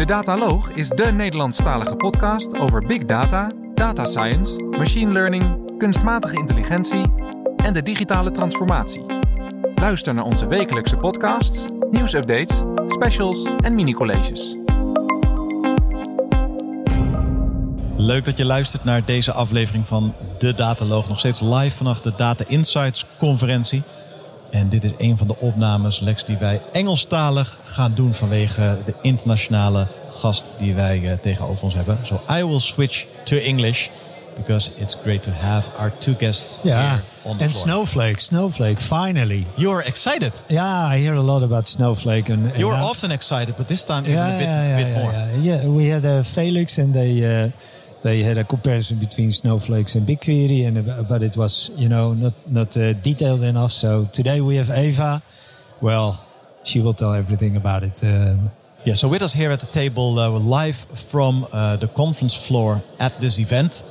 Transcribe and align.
De 0.00 0.06
Dataloog 0.06 0.70
is 0.70 0.88
de 0.88 1.12
Nederlandstalige 1.12 1.96
podcast 1.96 2.58
over 2.58 2.86
big 2.86 3.04
data, 3.04 3.46
data 3.74 4.04
science, 4.04 4.62
machine 4.62 5.12
learning, 5.12 5.76
kunstmatige 5.78 6.36
intelligentie 6.36 7.02
en 7.56 7.72
de 7.72 7.82
digitale 7.82 8.30
transformatie. 8.30 9.04
Luister 9.74 10.14
naar 10.14 10.24
onze 10.24 10.46
wekelijkse 10.46 10.96
podcasts, 10.96 11.68
nieuwsupdates, 11.90 12.62
specials 12.86 13.48
en 13.64 13.74
mini-colleges. 13.74 14.56
Leuk 17.96 18.24
dat 18.24 18.38
je 18.38 18.44
luistert 18.44 18.84
naar 18.84 19.04
deze 19.04 19.32
aflevering 19.32 19.86
van 19.86 20.14
De 20.38 20.54
Dataloog. 20.54 21.08
Nog 21.08 21.18
steeds 21.18 21.40
live 21.40 21.76
vanaf 21.76 22.00
de 22.00 22.12
Data 22.16 22.44
Insights 22.48 23.06
conferentie. 23.18 23.82
En 24.50 24.68
dit 24.68 24.84
is 24.84 24.90
een 24.98 25.18
van 25.18 25.26
de 25.26 25.36
opnames, 25.38 26.00
Lex, 26.00 26.24
die 26.24 26.36
wij 26.36 26.60
Engelstalig 26.72 27.58
gaan 27.64 27.92
doen 27.94 28.14
vanwege 28.14 28.78
de 28.84 28.94
internationale 29.02 29.86
gast 30.10 30.50
die 30.58 30.74
wij 30.74 30.98
uh, 31.00 31.12
tegenover 31.22 31.64
ons 31.64 31.74
hebben. 31.74 31.98
So 32.02 32.20
I 32.38 32.44
will 32.44 32.60
switch 32.60 33.06
to 33.24 33.36
English 33.36 33.88
because 34.36 34.70
it's 34.76 34.96
great 35.02 35.22
to 35.22 35.30
have 35.30 35.68
our 35.78 35.92
two 35.98 36.14
guests 36.18 36.58
Yeah, 36.62 36.80
here 36.80 37.02
on 37.22 37.36
the 37.36 37.44
and 37.44 37.52
floor. 37.52 37.64
Snowflake, 37.66 38.20
Snowflake, 38.20 38.80
finally. 38.80 39.46
You're 39.56 39.84
excited. 39.86 40.42
Yeah, 40.46 40.94
I 40.94 40.98
hear 41.00 41.14
a 41.14 41.22
lot 41.22 41.42
about 41.42 41.68
Snowflake. 41.68 42.32
And, 42.32 42.46
and 42.46 42.56
You're 42.58 42.82
often 42.82 43.10
excited, 43.10 43.56
but 43.56 43.66
this 43.68 43.84
time 43.84 44.04
even 44.04 44.12
yeah, 44.14 44.34
a 44.34 44.38
bit, 44.38 44.46
yeah, 44.48 44.68
yeah, 44.68 44.76
bit 44.76 44.86
yeah, 44.86 45.02
more. 45.02 45.12
yeah, 45.12 45.60
Yeah, 45.62 45.68
we 45.76 45.90
had 45.90 46.04
uh, 46.04 46.22
Felix, 46.22 46.78
and 46.78 46.92
they 46.94 47.22
uh, 47.24 47.50
they 48.02 48.22
had 48.22 48.38
a 48.38 48.44
comparison 48.44 48.98
between 48.98 49.30
Snowflakes 49.30 49.94
and 49.94 50.06
BigQuery, 50.06 50.66
and 50.66 50.88
uh, 50.88 51.02
but 51.02 51.22
it 51.22 51.36
was 51.36 51.70
you 51.76 51.88
know 51.88 52.14
not 52.14 52.34
not 52.50 52.76
uh, 52.76 52.92
detailed 52.94 53.42
enough. 53.42 53.72
So 53.72 54.06
today 54.12 54.40
we 54.40 54.56
have 54.56 54.70
Eva. 54.70 55.22
Well, 55.80 56.24
she 56.64 56.80
will 56.80 56.94
tell 56.94 57.12
everything 57.14 57.56
about 57.56 57.82
it. 57.84 58.02
Um, 58.04 58.50
Yeah, 58.84 58.96
so 58.96 59.08
with 59.08 59.22
us 59.22 59.34
here 59.34 59.52
at 59.52 59.60
the 59.60 59.66
table, 59.66 60.18
uh, 60.18 60.30
live 60.38 60.86
from 61.10 61.44
uh, 61.52 61.76
the 61.76 61.88
conference 61.88 62.34
floor 62.34 62.82
at 62.98 63.20
this 63.20 63.38
event, 63.38 63.82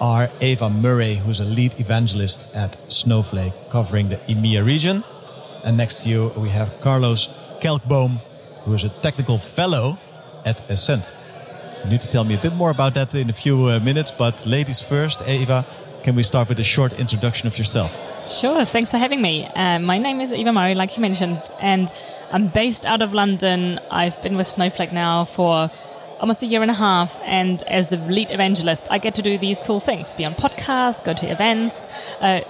are 0.00 0.28
Eva 0.40 0.68
Murray, 0.68 1.14
who's 1.14 1.40
a 1.40 1.44
lead 1.44 1.72
evangelist 1.80 2.44
at 2.54 2.76
Snowflake, 2.92 3.54
covering 3.70 4.10
the 4.10 4.18
EMEA 4.28 4.62
region. 4.62 5.02
And 5.64 5.78
next 5.78 6.02
to 6.02 6.10
you, 6.10 6.28
we 6.36 6.50
have 6.50 6.68
Carlos 6.80 7.28
Kelkboom, 7.62 8.20
who 8.64 8.74
is 8.74 8.84
a 8.84 8.90
technical 9.00 9.38
fellow 9.38 9.96
at 10.44 10.60
Essent. 10.68 11.16
You 11.84 11.90
need 11.90 12.00
to 12.00 12.08
tell 12.08 12.24
me 12.24 12.34
a 12.34 12.38
bit 12.38 12.54
more 12.54 12.70
about 12.70 12.94
that 12.94 13.14
in 13.14 13.28
a 13.28 13.34
few 13.34 13.66
uh, 13.66 13.78
minutes, 13.78 14.10
but 14.10 14.46
ladies 14.46 14.80
first, 14.80 15.20
Eva, 15.28 15.66
can 16.02 16.14
we 16.14 16.22
start 16.22 16.48
with 16.48 16.58
a 16.58 16.64
short 16.64 16.98
introduction 16.98 17.46
of 17.46 17.58
yourself? 17.58 17.92
Sure, 18.32 18.64
thanks 18.64 18.90
for 18.90 18.96
having 18.96 19.20
me. 19.20 19.44
Uh, 19.48 19.78
my 19.80 19.98
name 19.98 20.22
is 20.22 20.32
Eva 20.32 20.50
Murray, 20.50 20.74
like 20.74 20.96
you 20.96 21.02
mentioned, 21.02 21.42
and 21.60 21.92
I'm 22.32 22.48
based 22.48 22.86
out 22.86 23.02
of 23.02 23.12
London. 23.12 23.78
I've 23.90 24.20
been 24.22 24.38
with 24.38 24.46
Snowflake 24.46 24.94
now 24.94 25.26
for 25.26 25.70
almost 26.20 26.42
a 26.42 26.46
year 26.46 26.62
and 26.62 26.70
a 26.70 26.74
half, 26.74 27.20
and 27.22 27.62
as 27.64 27.88
the 27.88 27.98
lead 27.98 28.30
evangelist, 28.30 28.88
I 28.90 28.96
get 28.96 29.14
to 29.16 29.22
do 29.22 29.36
these 29.36 29.60
cool 29.60 29.78
things 29.78 30.14
be 30.14 30.24
on 30.24 30.34
podcasts, 30.34 31.04
go 31.04 31.12
to 31.12 31.30
events. 31.30 31.86
Uh, 32.18 32.40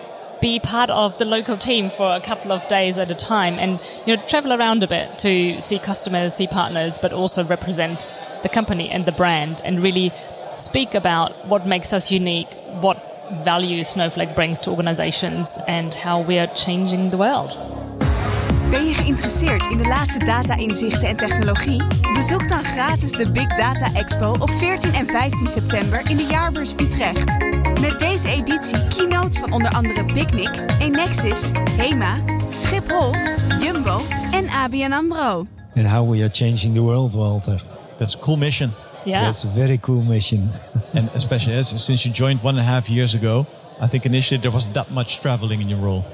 be 0.41 0.61
part 0.61 0.91
of 0.91 1.17
the 1.19 1.25
local 1.25 1.57
team 1.57 1.91
for 1.91 2.15
a 2.15 2.21
couple 2.21 2.53
of 2.53 2.69
days 2.69 2.99
at 2.99 3.11
a 3.11 3.15
time 3.15 3.55
and 3.59 3.81
you 4.05 4.15
know 4.15 4.23
travel 4.27 4.53
around 4.53 4.83
a 4.83 4.87
bit 4.87 5.19
to 5.19 5.59
see 5.59 5.79
customers 5.79 6.35
see 6.35 6.47
partners 6.47 6.99
but 6.99 7.15
also 7.15 7.43
represent 7.45 8.05
the 8.45 8.49
company 8.51 8.91
and 8.91 9.07
the 9.07 9.13
brand 9.13 9.61
and 9.65 9.83
really 9.83 10.13
speak 10.53 10.95
about 10.95 11.33
what 11.49 11.67
makes 11.67 11.93
us 11.93 12.13
unique 12.13 12.53
what 12.81 12.99
value 13.43 13.83
snowflake 13.83 14.35
brings 14.37 14.61
to 14.61 14.71
organizations 14.71 15.59
and 15.67 15.95
how 15.95 16.21
we 16.21 16.39
are 16.39 16.47
changing 16.55 17.11
the 17.11 17.17
world 17.17 17.59
Ben 18.71 18.87
je 18.87 18.95
geïnteresseerd 18.95 19.67
in 19.67 19.79
de 19.79 19.87
laatste 19.87 20.19
data-inzichten 20.19 21.09
en 21.09 21.17
technologie? 21.17 21.83
Bezoek 22.15 22.49
dan 22.49 22.65
gratis 22.65 23.11
de 23.11 23.31
Big 23.31 23.47
Data 23.47 23.95
Expo 23.95 24.37
op 24.39 24.51
14 24.51 24.95
en 24.95 25.07
15 25.07 25.49
september 25.49 26.11
in 26.11 26.17
de 26.17 26.27
Jaarbeurs 26.31 26.73
Utrecht. 26.73 27.37
Met 27.81 27.99
deze 27.99 28.29
editie 28.29 28.87
keynotes 28.89 29.39
van 29.39 29.53
onder 29.53 29.71
andere 29.71 30.05
Picnic, 30.05 30.63
Enexis, 30.79 31.51
Hema, 31.77 32.17
Schiphol, 32.49 33.15
Jumbo 33.61 34.01
en 34.33 34.49
ABN 34.49 34.93
AMRO. 34.93 35.47
and 35.77 35.87
how 35.87 36.03
we 36.03 36.23
are 36.23 36.29
changing 36.29 36.75
the 36.75 36.83
world, 36.83 37.15
Walter. 37.17 37.61
That's 37.99 38.15
a 38.15 38.19
cool 38.19 38.37
mission. 38.37 38.73
yeah 39.05 39.25
That's 39.25 39.45
a 39.45 39.49
very 39.49 39.79
cool 39.79 40.03
mission. 40.03 40.51
And 40.95 41.11
especially 41.15 41.55
as, 41.55 41.69
since 41.83 42.07
you 42.07 42.13
joined 42.13 42.43
one 42.43 42.55
and 42.55 42.61
a 42.61 42.65
half 42.65 42.89
years 42.89 43.15
ago, 43.15 43.47
I 43.81 43.89
think 43.89 44.07
initially 44.07 44.41
there 44.41 44.53
wasn't 44.53 44.75
that 44.75 44.91
much 44.93 45.21
traveling 45.21 45.61
in 45.61 45.69
your 45.69 45.81
role. 45.81 46.05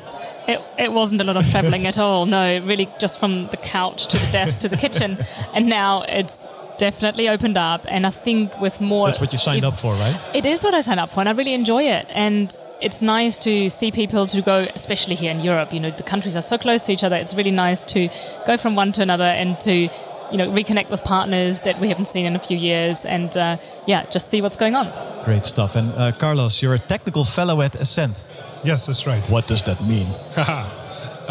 It, 0.48 0.60
it 0.78 0.92
wasn't 0.92 1.20
a 1.20 1.24
lot 1.24 1.36
of 1.36 1.48
traveling 1.50 1.86
at 1.86 1.98
all. 1.98 2.24
No, 2.26 2.58
really 2.64 2.88
just 2.98 3.20
from 3.20 3.48
the 3.48 3.58
couch 3.58 4.06
to 4.08 4.16
the 4.16 4.32
desk 4.32 4.60
to 4.60 4.68
the 4.68 4.76
kitchen. 4.84 5.18
And 5.52 5.68
now 5.68 6.02
it's 6.08 6.48
definitely 6.78 7.28
opened 7.28 7.58
up. 7.58 7.84
And 7.88 8.06
I 8.06 8.10
think 8.10 8.58
with 8.60 8.80
more. 8.80 9.06
That's 9.06 9.20
what 9.20 9.32
you 9.32 9.38
signed 9.38 9.64
up 9.64 9.76
for, 9.76 9.92
right? 9.94 10.18
It 10.34 10.46
is 10.46 10.64
what 10.64 10.72
I 10.74 10.80
signed 10.80 10.98
up 10.98 11.12
for, 11.12 11.20
and 11.20 11.28
I 11.28 11.32
really 11.32 11.52
enjoy 11.52 11.82
it. 11.84 12.06
And 12.08 12.56
it's 12.80 13.02
nice 13.02 13.36
to 13.38 13.68
see 13.68 13.92
people 13.92 14.26
to 14.28 14.40
go, 14.40 14.66
especially 14.74 15.14
here 15.14 15.30
in 15.30 15.40
Europe. 15.40 15.72
You 15.72 15.80
know, 15.80 15.90
the 15.90 16.02
countries 16.02 16.34
are 16.36 16.42
so 16.42 16.56
close 16.56 16.86
to 16.86 16.92
each 16.92 17.04
other. 17.04 17.16
It's 17.16 17.34
really 17.34 17.50
nice 17.50 17.84
to 17.84 18.08
go 18.46 18.56
from 18.56 18.74
one 18.74 18.92
to 18.92 19.02
another 19.02 19.24
and 19.24 19.60
to, 19.60 19.88
you 20.30 20.38
know, 20.38 20.50
reconnect 20.50 20.90
with 20.90 21.02
partners 21.04 21.62
that 21.62 21.80
we 21.80 21.88
haven't 21.88 22.06
seen 22.06 22.26
in 22.26 22.36
a 22.36 22.38
few 22.38 22.56
years, 22.56 23.04
and 23.04 23.36
uh, 23.36 23.56
yeah, 23.86 24.04
just 24.10 24.28
see 24.30 24.42
what's 24.42 24.56
going 24.56 24.74
on. 24.74 24.90
Great 25.24 25.44
stuff. 25.44 25.76
And 25.76 25.92
uh, 25.92 26.12
Carlos, 26.12 26.62
you're 26.62 26.74
a 26.74 26.78
technical 26.78 27.24
fellow 27.24 27.60
at 27.62 27.72
Essent. 27.76 28.24
Yes, 28.64 28.86
that's 28.86 29.06
right. 29.06 29.28
What 29.30 29.46
does 29.46 29.62
that 29.64 29.82
mean? 29.82 30.08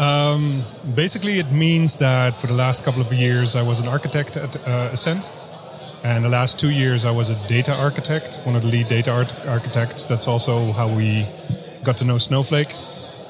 Um, 0.00 0.64
basically, 0.94 1.40
it 1.40 1.52
means 1.52 1.98
that 1.98 2.34
for 2.34 2.46
the 2.46 2.54
last 2.54 2.84
couple 2.84 3.02
of 3.02 3.12
years, 3.12 3.54
I 3.54 3.60
was 3.60 3.80
an 3.80 3.88
architect 3.88 4.34
at 4.38 4.56
uh, 4.66 4.88
Essent. 4.92 5.28
And 6.02 6.24
the 6.24 6.30
last 6.30 6.58
two 6.58 6.70
years, 6.70 7.04
I 7.04 7.10
was 7.10 7.28
a 7.28 7.34
data 7.46 7.74
architect, 7.74 8.36
one 8.44 8.56
of 8.56 8.62
the 8.62 8.68
lead 8.68 8.88
data 8.88 9.10
art- 9.10 9.34
architects. 9.46 10.06
That's 10.06 10.26
also 10.26 10.72
how 10.72 10.88
we 10.88 11.28
got 11.84 11.98
to 11.98 12.06
know 12.06 12.16
Snowflake. 12.16 12.74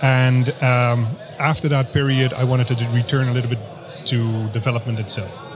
And 0.01 0.51
um, 0.63 1.09
after 1.41 1.69
that 1.71 1.93
period, 1.93 2.33
I 2.35 2.45
wanted 2.45 2.69
to 2.69 2.89
return 2.91 3.27
a 3.27 3.33
little 3.33 3.51
bit 3.51 3.59
to 4.07 4.49
development 4.51 5.01
itself. 5.01 5.50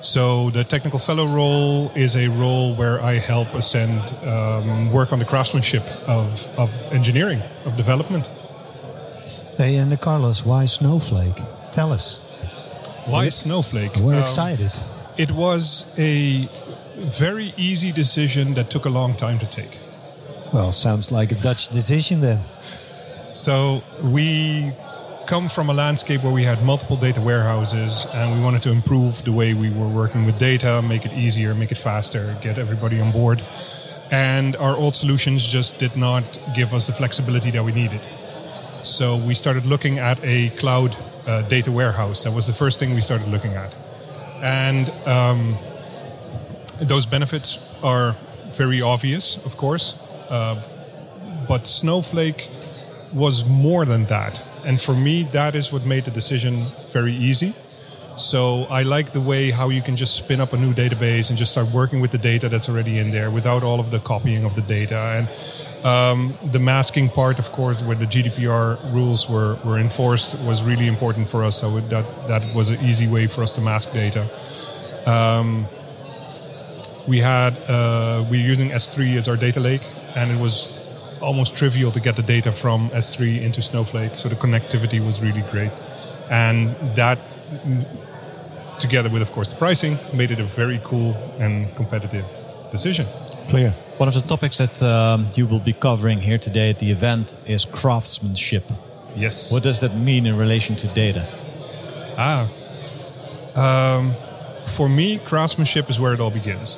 So 0.00 0.50
the 0.50 0.62
technical 0.64 0.98
fellow 0.98 1.26
role 1.26 1.90
is 1.94 2.16
a 2.16 2.28
role 2.28 2.74
where 2.74 3.00
I 3.00 3.14
help 3.18 3.54
Essent 3.54 4.12
um, 4.24 4.92
work 4.92 5.12
on 5.12 5.18
the 5.18 5.24
craftsmanship 5.24 5.82
of, 6.06 6.48
of 6.58 6.70
engineering, 6.92 7.42
of 7.64 7.76
development. 7.76 8.28
Hey, 9.56 9.76
and 9.76 9.98
Carlos, 10.00 10.44
why 10.44 10.66
Snowflake? 10.66 11.40
Tell 11.72 11.92
us. 11.92 12.18
Why 13.06 13.30
Snowflake? 13.30 13.96
We're 13.96 14.16
Um, 14.16 14.22
excited. 14.22 14.70
It 15.16 15.32
was 15.32 15.86
a 15.96 16.48
very 16.96 17.54
easy 17.56 17.90
decision 17.90 18.54
that 18.54 18.68
took 18.70 18.84
a 18.84 18.90
long 18.90 19.14
time 19.16 19.38
to 19.38 19.46
take. 19.46 19.78
Well, 20.52 20.72
sounds 20.72 21.10
like 21.10 21.32
a 21.32 21.36
Dutch 21.36 21.68
decision 21.68 22.20
then. 22.20 22.40
So 23.32 23.82
we 24.02 24.72
come 25.26 25.48
from 25.48 25.68
a 25.68 25.74
landscape 25.74 26.22
where 26.22 26.32
we 26.32 26.44
had 26.44 26.62
multiple 26.62 26.96
data 26.96 27.20
warehouses 27.20 28.06
and 28.14 28.32
we 28.32 28.40
wanted 28.40 28.62
to 28.62 28.70
improve 28.70 29.24
the 29.24 29.32
way 29.32 29.54
we 29.54 29.70
were 29.70 29.88
working 29.88 30.24
with 30.24 30.38
data, 30.38 30.80
make 30.82 31.04
it 31.04 31.12
easier, 31.12 31.52
make 31.54 31.72
it 31.72 31.78
faster, 31.78 32.36
get 32.40 32.58
everybody 32.58 33.00
on 33.00 33.10
board. 33.10 33.44
And 34.12 34.54
our 34.56 34.76
old 34.76 34.94
solutions 34.94 35.44
just 35.44 35.78
did 35.78 35.96
not 35.96 36.38
give 36.54 36.72
us 36.72 36.86
the 36.86 36.92
flexibility 36.92 37.50
that 37.50 37.64
we 37.64 37.72
needed. 37.72 38.00
So 38.82 39.16
we 39.16 39.34
started 39.34 39.66
looking 39.66 39.98
at 39.98 40.20
a 40.22 40.50
cloud 40.50 40.96
uh, 41.26 41.42
data 41.42 41.72
warehouse. 41.72 42.22
That 42.22 42.32
was 42.32 42.46
the 42.46 42.52
first 42.52 42.78
thing 42.78 42.94
we 42.94 43.00
started 43.00 43.26
looking 43.28 43.54
at. 43.54 43.74
And 44.42 44.90
um, 45.08 45.56
those 46.80 47.04
benefits 47.04 47.58
are 47.82 48.16
very 48.52 48.80
obvious, 48.80 49.44
of 49.44 49.56
course. 49.56 49.96
Uh, 50.28 50.62
but 51.48 51.66
Snowflake 51.66 52.48
was 53.12 53.44
more 53.44 53.84
than 53.84 54.04
that. 54.06 54.40
And 54.66 54.80
for 54.80 54.94
me, 54.94 55.22
that 55.30 55.54
is 55.54 55.72
what 55.72 55.86
made 55.86 56.04
the 56.04 56.10
decision 56.10 56.66
very 56.90 57.14
easy. 57.14 57.54
So 58.16 58.64
I 58.64 58.82
like 58.82 59.12
the 59.12 59.20
way 59.20 59.50
how 59.50 59.68
you 59.68 59.82
can 59.82 59.94
just 59.94 60.16
spin 60.16 60.40
up 60.40 60.52
a 60.54 60.56
new 60.56 60.72
database 60.72 61.28
and 61.28 61.38
just 61.38 61.52
start 61.52 61.70
working 61.70 62.00
with 62.00 62.10
the 62.10 62.18
data 62.18 62.48
that's 62.48 62.68
already 62.68 62.98
in 62.98 63.10
there 63.10 63.30
without 63.30 63.62
all 63.62 63.78
of 63.78 63.90
the 63.90 64.00
copying 64.00 64.44
of 64.44 64.56
the 64.56 64.62
data. 64.62 64.96
And 65.16 65.84
um, 65.86 66.38
the 66.50 66.58
masking 66.58 67.10
part, 67.10 67.38
of 67.38 67.52
course, 67.52 67.80
where 67.82 67.94
the 67.94 68.06
GDPR 68.06 68.92
rules 68.92 69.28
were, 69.28 69.58
were 69.64 69.78
enforced, 69.78 70.38
was 70.40 70.62
really 70.62 70.88
important 70.88 71.28
for 71.28 71.44
us. 71.44 71.60
So 71.60 71.78
that 71.78 72.26
that 72.26 72.54
was 72.54 72.70
an 72.70 72.80
easy 72.84 73.06
way 73.06 73.26
for 73.26 73.42
us 73.42 73.54
to 73.56 73.60
mask 73.60 73.92
data. 73.92 74.26
Um, 75.06 75.68
we 77.06 77.18
had 77.20 77.56
uh, 77.68 78.26
we 78.30 78.38
were 78.38 78.48
using 78.48 78.70
S3 78.70 79.16
as 79.16 79.28
our 79.28 79.36
data 79.36 79.60
lake, 79.60 79.82
and 80.16 80.32
it 80.32 80.40
was 80.40 80.72
almost 81.20 81.56
trivial 81.56 81.90
to 81.92 82.00
get 82.00 82.16
the 82.16 82.22
data 82.22 82.52
from 82.52 82.90
S3 82.90 83.42
into 83.42 83.62
Snowflake. 83.62 84.12
So 84.16 84.28
the 84.28 84.36
connectivity 84.36 85.04
was 85.04 85.22
really 85.22 85.42
great, 85.50 85.72
and 86.30 86.74
that 86.96 87.18
together 88.78 89.08
with, 89.08 89.22
of 89.22 89.32
course, 89.32 89.48
the 89.48 89.56
pricing, 89.56 89.98
made 90.12 90.30
it 90.30 90.40
a 90.40 90.44
very 90.44 90.80
cool 90.84 91.14
and 91.38 91.74
competitive 91.76 92.24
decision. 92.70 93.06
Clear. 93.48 93.70
One 93.98 94.08
of 94.08 94.14
the 94.14 94.22
topics 94.22 94.58
that 94.58 94.82
um, 94.82 95.28
you 95.34 95.46
will 95.46 95.60
be 95.60 95.72
covering 95.72 96.20
here 96.20 96.38
today 96.38 96.70
at 96.70 96.78
the 96.78 96.90
event 96.90 97.36
is 97.46 97.64
craftsmanship. 97.64 98.70
Yes. 99.14 99.52
What 99.52 99.62
does 99.62 99.80
that 99.80 99.94
mean 99.94 100.26
in 100.26 100.36
relation 100.36 100.76
to 100.76 100.88
data? 100.88 101.26
Ah. 102.18 102.50
Um, 103.54 104.14
for 104.66 104.88
me, 104.88 105.18
craftsmanship 105.18 105.88
is 105.88 105.98
where 105.98 106.12
it 106.12 106.20
all 106.20 106.30
begins. 106.30 106.76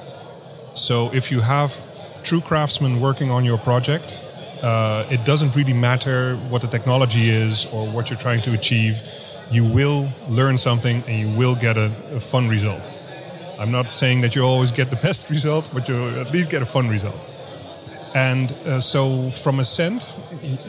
So 0.75 1.13
if 1.13 1.33
you 1.33 1.41
have 1.41 1.81
true 2.23 2.41
craftsmen 2.41 3.01
working 3.01 3.31
on 3.31 3.45
your 3.45 3.59
project, 3.59 4.15
uh, 4.63 5.07
it 5.11 5.25
doesn't 5.25 5.55
really 5.55 5.73
matter 5.73 6.37
what 6.49 6.63
the 6.63 6.69
technology 6.69 7.31
is 7.31 7.67
or 7.67 7.89
what 7.89 8.11
you're 8.11 8.19
trying 8.19 8.43
to 8.43 8.53
achieve. 8.55 9.03
You 9.51 9.65
will 9.65 10.09
learn 10.29 10.59
something 10.59 11.03
and 11.07 11.19
you 11.19 11.37
will 11.37 11.55
get 11.55 11.77
a, 11.77 11.91
a 12.13 12.21
fun 12.21 12.49
result. 12.49 12.91
I'm 13.59 13.73
not 13.73 13.95
saying 13.95 14.21
that 14.21 14.37
you 14.37 14.43
always 14.43 14.71
get 14.71 14.91
the 14.91 14.97
best 15.09 15.31
result, 15.31 15.69
but 15.73 15.89
you'll 15.89 16.21
at 16.21 16.33
least 16.33 16.51
get 16.51 16.63
a 16.63 16.67
fun 16.67 16.89
result. 16.89 17.27
And 18.15 18.53
uh, 18.53 18.81
so, 18.81 19.31
from 19.31 19.61
Essent, 19.61 20.09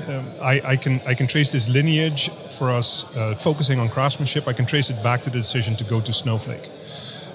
um, 0.09 0.27
I, 0.41 0.61
I, 0.65 0.75
can 0.75 1.01
I 1.05 1.13
can 1.13 1.25
trace 1.25 1.53
this 1.53 1.69
lineage 1.69 2.29
for 2.29 2.69
us 2.69 3.05
uh, 3.15 3.33
focusing 3.35 3.79
on 3.79 3.89
craftsmanship. 3.89 4.47
I 4.47 4.53
can 4.53 4.65
trace 4.65 4.89
it 4.89 5.01
back 5.01 5.21
to 5.21 5.29
the 5.29 5.37
decision 5.37 5.75
to 5.77 5.83
go 5.83 6.01
to 6.01 6.11
Snowflake. 6.11 6.69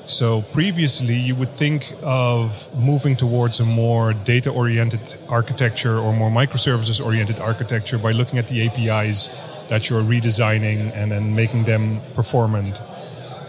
So 0.07 0.43
previously, 0.43 1.15
you 1.15 1.35
would 1.35 1.51
think 1.51 1.95
of 2.03 2.75
moving 2.79 3.17
towards 3.17 3.61
a 3.61 3.65
more 3.65 4.13
data-oriented 4.13 5.17
architecture 5.29 5.99
or 5.99 6.13
more 6.13 6.31
microservices-oriented 6.31 7.41
architecture 7.41 7.99
by 7.99 8.13
looking 8.13 8.39
at 8.39 8.49
the 8.49 8.67
APIs 8.67 9.31
that 9.71 9.89
you're 9.89 10.03
redesigning 10.03 10.93
and 10.95 11.11
then 11.11 11.35
making 11.35 11.65
them 11.65 12.01
performant. 12.15 12.83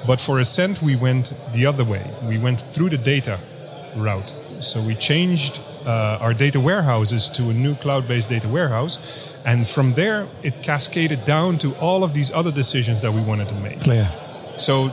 But 0.07 0.21
for 0.21 0.39
Essent, 0.39 0.81
we 0.81 0.95
went 0.95 1.33
the 1.51 1.65
other 1.65 1.83
way. 1.83 2.09
We 2.23 2.37
went 2.37 2.61
through 2.61 2.91
the 2.91 2.97
data 2.97 3.37
route. 3.95 4.33
So 4.59 4.81
we 4.81 4.95
changed 4.95 5.61
uh, 5.85 6.19
our 6.21 6.33
data 6.33 6.59
warehouses 6.59 7.29
to 7.31 7.49
a 7.49 7.53
new 7.53 7.75
cloud-based 7.75 8.29
data 8.29 8.47
warehouse, 8.47 8.97
and 9.45 9.67
from 9.67 9.93
there 9.93 10.27
it 10.41 10.63
cascaded 10.63 11.25
down 11.25 11.57
to 11.59 11.75
all 11.75 12.03
of 12.03 12.13
these 12.13 12.31
other 12.31 12.51
decisions 12.51 13.01
that 13.01 13.11
we 13.13 13.21
wanted 13.21 13.49
to 13.49 13.55
make. 13.55 13.81
Clear. 13.81 14.11
So 14.57 14.91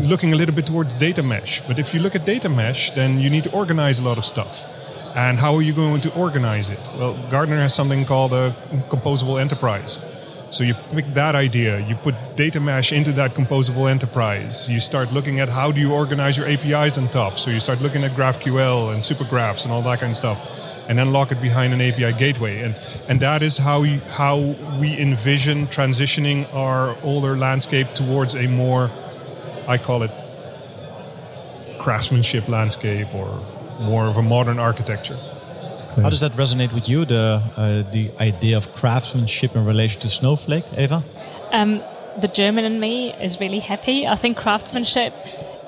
looking 0.00 0.32
a 0.32 0.36
little 0.36 0.54
bit 0.54 0.66
towards 0.66 0.94
data 0.94 1.22
mesh. 1.22 1.60
But 1.66 1.78
if 1.78 1.94
you 1.94 2.00
look 2.00 2.14
at 2.14 2.24
data 2.24 2.48
mesh, 2.48 2.90
then 2.92 3.20
you 3.20 3.30
need 3.30 3.44
to 3.44 3.52
organize 3.52 4.00
a 4.00 4.04
lot 4.04 4.18
of 4.18 4.24
stuff. 4.24 4.68
And 5.14 5.38
how 5.38 5.54
are 5.54 5.62
you 5.62 5.74
going 5.74 6.00
to 6.02 6.14
organize 6.14 6.70
it? 6.70 6.80
Well, 6.98 7.18
Gartner 7.28 7.60
has 7.60 7.74
something 7.74 8.04
called 8.04 8.32
a 8.32 8.54
composable 8.88 9.40
enterprise. 9.40 9.98
So 10.50 10.64
you 10.64 10.74
pick 10.90 11.06
that 11.14 11.34
idea, 11.34 11.80
you 11.80 11.94
put 11.94 12.14
data 12.36 12.60
mesh 12.60 12.92
into 12.92 13.12
that 13.12 13.32
composable 13.32 13.90
enterprise. 13.90 14.68
You 14.68 14.80
start 14.80 15.10
looking 15.10 15.40
at 15.40 15.48
how 15.48 15.72
do 15.72 15.80
you 15.80 15.92
organize 15.92 16.36
your 16.36 16.46
APIs 16.46 16.98
on 16.98 17.08
top. 17.08 17.38
So 17.38 17.50
you 17.50 17.58
start 17.58 17.80
looking 17.80 18.04
at 18.04 18.10
GraphQL 18.12 18.92
and 18.92 19.02
supergraphs 19.02 19.64
and 19.64 19.72
all 19.72 19.80
that 19.82 20.00
kind 20.00 20.10
of 20.10 20.16
stuff, 20.16 20.71
and 20.88 20.98
then 20.98 21.12
lock 21.12 21.32
it 21.32 21.40
behind 21.40 21.72
an 21.72 21.80
API 21.80 22.12
gateway. 22.12 22.60
And 22.62 22.74
and 23.08 23.20
that 23.20 23.42
is 23.42 23.58
how 23.58 23.82
you, 23.82 24.00
how 24.00 24.38
we 24.80 24.98
envision 24.98 25.66
transitioning 25.68 26.52
our 26.54 26.96
older 27.02 27.36
landscape 27.36 27.92
towards 27.94 28.34
a 28.34 28.46
more, 28.48 28.90
I 29.68 29.78
call 29.78 30.02
it, 30.02 30.10
craftsmanship 31.78 32.48
landscape 32.48 33.14
or 33.14 33.40
more 33.80 34.04
of 34.06 34.16
a 34.16 34.22
modern 34.22 34.58
architecture. 34.58 35.18
How 35.96 36.08
does 36.08 36.20
that 36.20 36.32
resonate 36.32 36.72
with 36.72 36.88
you, 36.88 37.04
the, 37.04 37.42
uh, 37.56 37.82
the 37.90 38.10
idea 38.18 38.56
of 38.56 38.72
craftsmanship 38.72 39.54
in 39.54 39.66
relation 39.66 40.00
to 40.00 40.08
Snowflake, 40.08 40.64
Eva? 40.78 41.04
Um, 41.50 41.82
the 42.18 42.28
German 42.28 42.64
in 42.64 42.80
me 42.80 43.12
is 43.12 43.40
really 43.40 43.58
happy. 43.58 44.06
I 44.06 44.16
think 44.16 44.38
craftsmanship, 44.38 45.12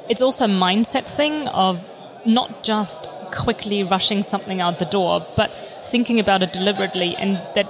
it's 0.08 0.22
also 0.22 0.46
a 0.46 0.48
mindset 0.48 1.06
thing 1.06 1.48
of 1.48 1.84
not 2.24 2.64
just 2.64 3.10
quickly 3.34 3.82
rushing 3.82 4.22
something 4.22 4.60
out 4.60 4.78
the 4.78 4.84
door, 4.84 5.26
but 5.36 5.50
thinking 5.84 6.18
about 6.20 6.42
it 6.42 6.52
deliberately 6.52 7.14
and 7.16 7.36
that 7.54 7.66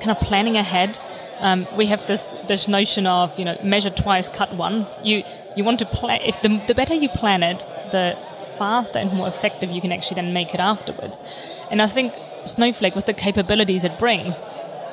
kind 0.00 0.10
of 0.10 0.20
planning 0.20 0.56
ahead. 0.56 0.98
Um, 1.40 1.66
we 1.76 1.86
have 1.86 2.06
this 2.06 2.34
this 2.48 2.68
notion 2.68 3.06
of 3.06 3.38
you 3.38 3.44
know 3.44 3.56
measure 3.62 3.90
twice, 3.90 4.28
cut 4.28 4.52
once. 4.54 5.00
You 5.04 5.24
you 5.56 5.64
want 5.64 5.78
to 5.80 5.86
plan. 5.86 6.20
If 6.22 6.40
the, 6.42 6.62
the 6.66 6.74
better 6.74 6.94
you 6.94 7.08
plan 7.08 7.42
it, 7.42 7.58
the 7.90 8.16
faster 8.58 8.98
and 8.98 9.12
more 9.12 9.28
effective 9.28 9.70
you 9.70 9.80
can 9.80 9.92
actually 9.92 10.16
then 10.16 10.32
make 10.32 10.54
it 10.54 10.60
afterwards. 10.60 11.22
And 11.70 11.82
I 11.82 11.86
think 11.86 12.14
Snowflake, 12.44 12.94
with 12.94 13.06
the 13.06 13.14
capabilities 13.14 13.84
it 13.84 13.98
brings, 13.98 14.44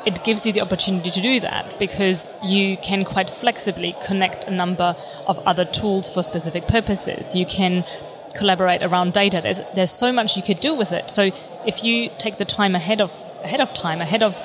it 0.05 0.23
gives 0.23 0.45
you 0.45 0.51
the 0.51 0.61
opportunity 0.61 1.11
to 1.11 1.21
do 1.21 1.39
that 1.41 1.77
because 1.77 2.27
you 2.43 2.77
can 2.77 3.03
quite 3.05 3.29
flexibly 3.29 3.95
connect 4.05 4.45
a 4.45 4.51
number 4.51 4.95
of 5.27 5.37
other 5.39 5.65
tools 5.65 6.09
for 6.13 6.23
specific 6.23 6.67
purposes. 6.67 7.35
You 7.35 7.45
can 7.45 7.85
collaborate 8.33 8.83
around 8.83 9.13
data. 9.13 9.41
There's 9.41 9.61
there's 9.75 9.91
so 9.91 10.11
much 10.11 10.35
you 10.37 10.43
could 10.43 10.59
do 10.59 10.73
with 10.73 10.91
it. 10.91 11.09
So 11.09 11.31
if 11.65 11.83
you 11.83 12.09
take 12.17 12.37
the 12.37 12.45
time 12.45 12.75
ahead 12.75 13.01
of 13.01 13.11
ahead 13.43 13.61
of 13.61 13.73
time, 13.73 14.01
ahead 14.01 14.23
of 14.23 14.39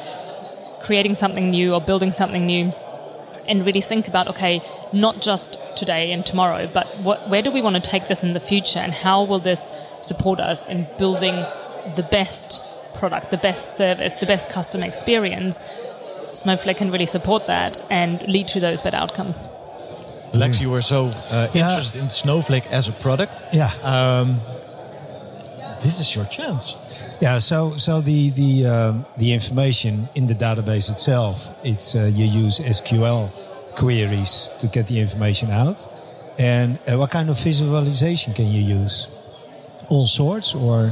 creating 0.82 1.14
something 1.14 1.50
new 1.50 1.74
or 1.74 1.80
building 1.80 2.12
something 2.12 2.46
new, 2.46 2.72
and 3.46 3.64
really 3.64 3.80
think 3.80 4.08
about 4.08 4.28
okay, 4.28 4.62
not 4.92 5.20
just 5.20 5.58
today 5.76 6.12
and 6.12 6.24
tomorrow, 6.24 6.70
but 6.72 6.86
what, 7.00 7.28
where 7.28 7.42
do 7.42 7.50
we 7.50 7.62
want 7.62 7.76
to 7.76 7.90
take 7.90 8.08
this 8.08 8.22
in 8.22 8.32
the 8.32 8.40
future, 8.40 8.78
and 8.78 8.92
how 8.92 9.24
will 9.24 9.38
this 9.38 9.70
support 10.00 10.40
us 10.40 10.64
in 10.64 10.86
building 10.98 11.34
the 11.96 12.02
best 12.10 12.62
product, 12.94 13.30
the 13.30 13.36
best 13.36 13.76
service, 13.76 14.14
the 14.16 14.26
best 14.26 14.48
customer 14.48 14.86
experience? 14.86 15.62
Snowflake 16.32 16.76
can 16.76 16.90
really 16.90 17.06
support 17.06 17.46
that 17.46 17.80
and 17.90 18.20
lead 18.22 18.48
to 18.48 18.60
those 18.60 18.82
better 18.82 18.96
outcomes. 18.96 19.46
Lex, 20.36 20.60
you 20.60 20.70
were 20.70 20.82
so 20.82 21.06
uh, 21.30 21.48
Yeah. 21.54 21.68
interested 21.70 22.02
in 22.02 22.10
Snowflake 22.10 22.66
as 22.70 22.88
a 22.88 22.92
product. 22.92 23.42
Yeah. 23.52 23.70
Um, 23.82 24.40
this 25.80 26.00
is 26.00 26.14
your 26.16 26.24
chance. 26.26 26.76
Yeah, 27.20 27.38
so 27.38 27.76
so 27.76 28.00
the 28.00 28.30
the 28.30 28.66
um, 28.66 29.04
the 29.18 29.32
information 29.32 30.08
in 30.14 30.26
the 30.26 30.34
database 30.34 30.90
itself, 30.90 31.48
it's 31.62 31.94
uh, 31.94 32.10
you 32.14 32.24
use 32.44 32.60
SQL 32.60 33.30
queries 33.76 34.50
to 34.58 34.66
get 34.68 34.86
the 34.86 34.98
information 35.00 35.50
out. 35.50 35.86
And 36.38 36.78
uh, 36.88 36.98
what 36.98 37.10
kind 37.10 37.30
of 37.30 37.38
visualization 37.38 38.32
can 38.34 38.46
you 38.46 38.62
use? 38.82 39.08
All 39.88 40.06
sorts, 40.06 40.54
or 40.54 40.86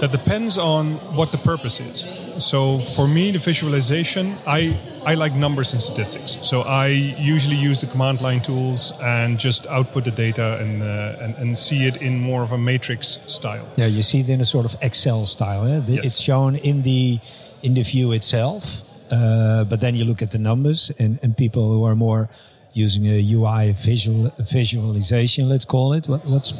That 0.00 0.12
depends 0.12 0.58
on 0.58 0.92
what 1.16 1.30
the 1.32 1.38
purpose 1.38 1.80
is. 1.80 2.06
So 2.38 2.78
for 2.78 3.08
me, 3.08 3.30
the 3.30 3.38
visualization, 3.38 4.34
I, 4.46 4.78
I 5.06 5.14
like 5.14 5.34
numbers 5.34 5.72
and 5.72 5.80
statistics. 5.80 6.46
So 6.46 6.62
I 6.62 6.88
usually 6.88 7.56
use 7.56 7.80
the 7.80 7.86
command 7.86 8.20
line 8.20 8.40
tools 8.40 8.92
and 9.02 9.38
just 9.38 9.66
output 9.68 10.04
the 10.04 10.10
data 10.10 10.58
and, 10.60 10.82
uh, 10.82 11.16
and, 11.20 11.34
and 11.36 11.56
see 11.56 11.86
it 11.86 11.96
in 11.96 12.20
more 12.20 12.42
of 12.42 12.52
a 12.52 12.58
matrix 12.58 13.18
style. 13.26 13.66
yeah, 13.76 13.86
you 13.86 14.02
see 14.02 14.20
it 14.20 14.28
in 14.28 14.40
a 14.40 14.44
sort 14.44 14.66
of 14.66 14.76
Excel 14.82 15.24
style. 15.26 15.64
Eh? 15.64 15.80
Yes. 15.86 16.06
It's 16.06 16.20
shown 16.20 16.56
in 16.56 16.82
the 16.82 17.18
in 17.62 17.74
the 17.74 17.82
view 17.82 18.12
itself, 18.12 18.82
uh, 19.10 19.64
but 19.64 19.80
then 19.80 19.94
you 19.94 20.04
look 20.04 20.22
at 20.22 20.30
the 20.30 20.38
numbers, 20.38 20.92
and, 20.98 21.18
and 21.22 21.36
people 21.36 21.72
who 21.72 21.84
are 21.84 21.96
more 21.96 22.28
using 22.74 23.06
a 23.06 23.18
UI 23.32 23.72
visual 23.72 24.30
visualization, 24.38 25.48
let's 25.48 25.64
call 25.64 25.94
it. 25.94 26.06
What, 26.06 26.24
what's 26.26 26.52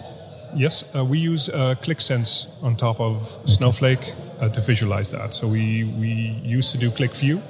Yes, 0.56 0.84
uh, 0.96 1.04
we 1.04 1.18
use 1.18 1.50
uh, 1.50 1.74
Qlik 1.82 2.00
Sense 2.00 2.48
on 2.62 2.76
top 2.76 2.98
of 2.98 3.38
Snowflake 3.44 4.14
uh, 4.40 4.48
to 4.48 4.62
visualize 4.62 5.12
that. 5.12 5.34
So 5.34 5.48
we, 5.48 5.84
we 5.84 6.40
used 6.42 6.72
to 6.72 6.78
do 6.78 6.88
QlikView, 6.88 7.42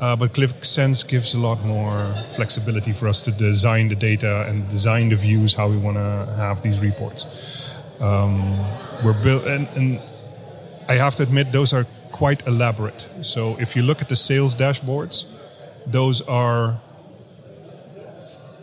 uh, 0.00 0.16
but 0.16 0.32
Qlik 0.32 0.64
Sense 0.64 1.02
gives 1.02 1.34
a 1.34 1.38
lot 1.38 1.62
more 1.66 2.14
flexibility 2.28 2.94
for 2.94 3.08
us 3.08 3.20
to 3.24 3.30
design 3.30 3.88
the 3.88 3.94
data 3.94 4.46
and 4.48 4.66
design 4.70 5.10
the 5.10 5.16
views 5.16 5.52
how 5.52 5.68
we 5.68 5.76
want 5.76 5.98
to 5.98 6.34
have 6.36 6.62
these 6.62 6.80
reports. 6.80 7.76
Um, 8.00 8.58
we're 9.04 9.22
built, 9.22 9.44
and, 9.44 9.68
and 9.76 10.00
I 10.88 10.94
have 10.94 11.16
to 11.16 11.22
admit 11.22 11.52
those 11.52 11.74
are 11.74 11.86
quite 12.10 12.46
elaborate. 12.46 13.06
So 13.20 13.58
if 13.60 13.76
you 13.76 13.82
look 13.82 14.00
at 14.00 14.08
the 14.08 14.16
sales 14.16 14.56
dashboards, 14.56 15.26
those 15.86 16.22
are. 16.22 16.80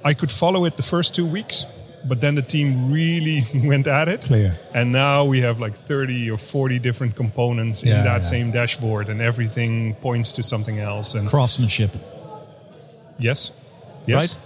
I 0.03 0.15
could 0.15 0.31
follow 0.31 0.65
it 0.65 0.77
the 0.77 0.83
first 0.83 1.13
two 1.13 1.27
weeks, 1.27 1.65
but 2.07 2.19
then 2.21 2.35
the 2.35 2.41
team 2.41 2.91
really 2.91 3.45
went 3.67 3.87
at 3.87 4.07
it. 4.07 4.21
Clear. 4.21 4.53
And 4.73 4.91
now 4.91 5.25
we 5.25 5.41
have 5.41 5.59
like 5.59 5.75
30 5.75 6.31
or 6.31 6.37
40 6.37 6.79
different 6.79 7.15
components 7.15 7.83
Yeah, 7.83 7.97
in 7.97 8.03
that 8.03 8.21
yeah. 8.23 8.29
same 8.29 8.51
dashboard, 8.51 9.09
and 9.09 9.21
everything 9.21 9.95
points 10.01 10.33
to 10.33 10.43
something 10.43 10.79
else. 10.79 11.13
And 11.17 11.27
Craftsmanship. 11.27 11.91
yes, 13.19 13.51
yes, 14.05 14.17
Right? 14.37 14.39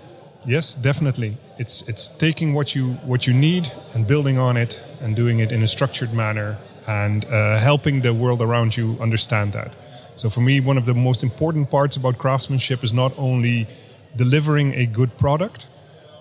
yes, 0.46 0.76
definitely. 0.76 1.38
It's 1.58 1.84
it's 1.88 2.12
taking 2.18 2.54
what 2.56 2.74
you 2.76 2.94
what 3.06 3.26
you 3.28 3.34
need 3.34 3.72
and 3.94 4.08
building 4.08 4.38
on 4.40 4.58
it 4.58 4.82
and 5.02 5.16
doing 5.16 5.40
it 5.40 5.52
in 5.52 5.62
a 5.64 5.68
structured 5.68 6.14
manner 6.14 6.58
and 6.88 7.26
uh, 7.26 7.60
helping 7.60 8.02
the 8.02 8.14
world 8.14 8.42
around 8.42 8.76
you 8.78 8.98
understand 9.00 9.54
that. 9.54 9.72
So 10.16 10.30
for 10.30 10.42
me, 10.42 10.60
one 10.60 10.78
of 10.80 10.86
the 10.86 10.94
most 10.94 11.24
important 11.24 11.70
parts 11.70 11.96
about 11.98 12.18
craftsmanship 12.18 12.84
is 12.84 12.94
not 12.94 13.12
only 13.18 13.68
delivering 14.16 14.74
a 14.74 14.86
good 14.86 15.16
product, 15.18 15.68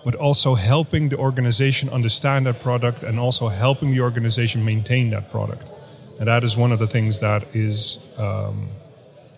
but 0.03 0.15
also 0.15 0.55
helping 0.55 1.09
the 1.09 1.17
organization 1.17 1.89
understand 1.89 2.45
that 2.45 2.59
product 2.59 3.03
and 3.03 3.19
also 3.19 3.47
helping 3.47 3.91
the 3.91 4.01
organization 4.01 4.63
maintain 4.65 5.09
that 5.11 5.29
product. 5.29 5.71
And 6.19 6.27
that 6.27 6.43
is 6.43 6.55
one 6.55 6.71
of 6.71 6.79
the 6.79 6.87
things 6.87 7.19
that 7.19 7.43
is 7.53 7.99
um, 8.17 8.69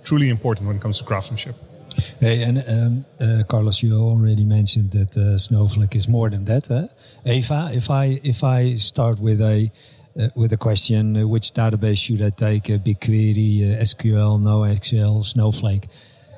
truly 0.04 0.30
important 0.30 0.68
when 0.68 0.78
it 0.78 0.82
comes 0.82 0.98
to 1.00 1.04
craftsmanship. 1.04 1.56
Hey, 2.20 2.44
and 2.44 2.64
um, 2.68 3.06
uh, 3.20 3.44
Carlos, 3.48 3.84
you 3.84 3.96
already 4.00 4.46
mentioned 4.46 4.92
that 4.92 5.16
uh, 5.16 5.38
Snowflake 5.38 5.96
is 5.96 6.08
more 6.08 6.30
than 6.30 6.46
that. 6.46 6.90
Eva, 7.26 7.70
if 7.72 7.90
I 7.92 8.20
if 8.24 8.44
I 8.44 8.76
start 8.76 9.20
with 9.20 9.42
a 9.42 9.72
uh, 10.20 10.30
with 10.36 10.54
a 10.54 10.58
question, 10.58 11.18
uh, 11.18 11.28
which 11.28 11.54
database 11.54 11.98
should 11.98 12.22
I 12.22 12.30
take? 12.30 12.70
Uh, 12.70 12.78
BigQuery, 12.78 13.74
uh, 13.74 13.82
SQL, 13.82 14.40
NoSQL, 14.40 15.24
Snowflake. 15.26 15.88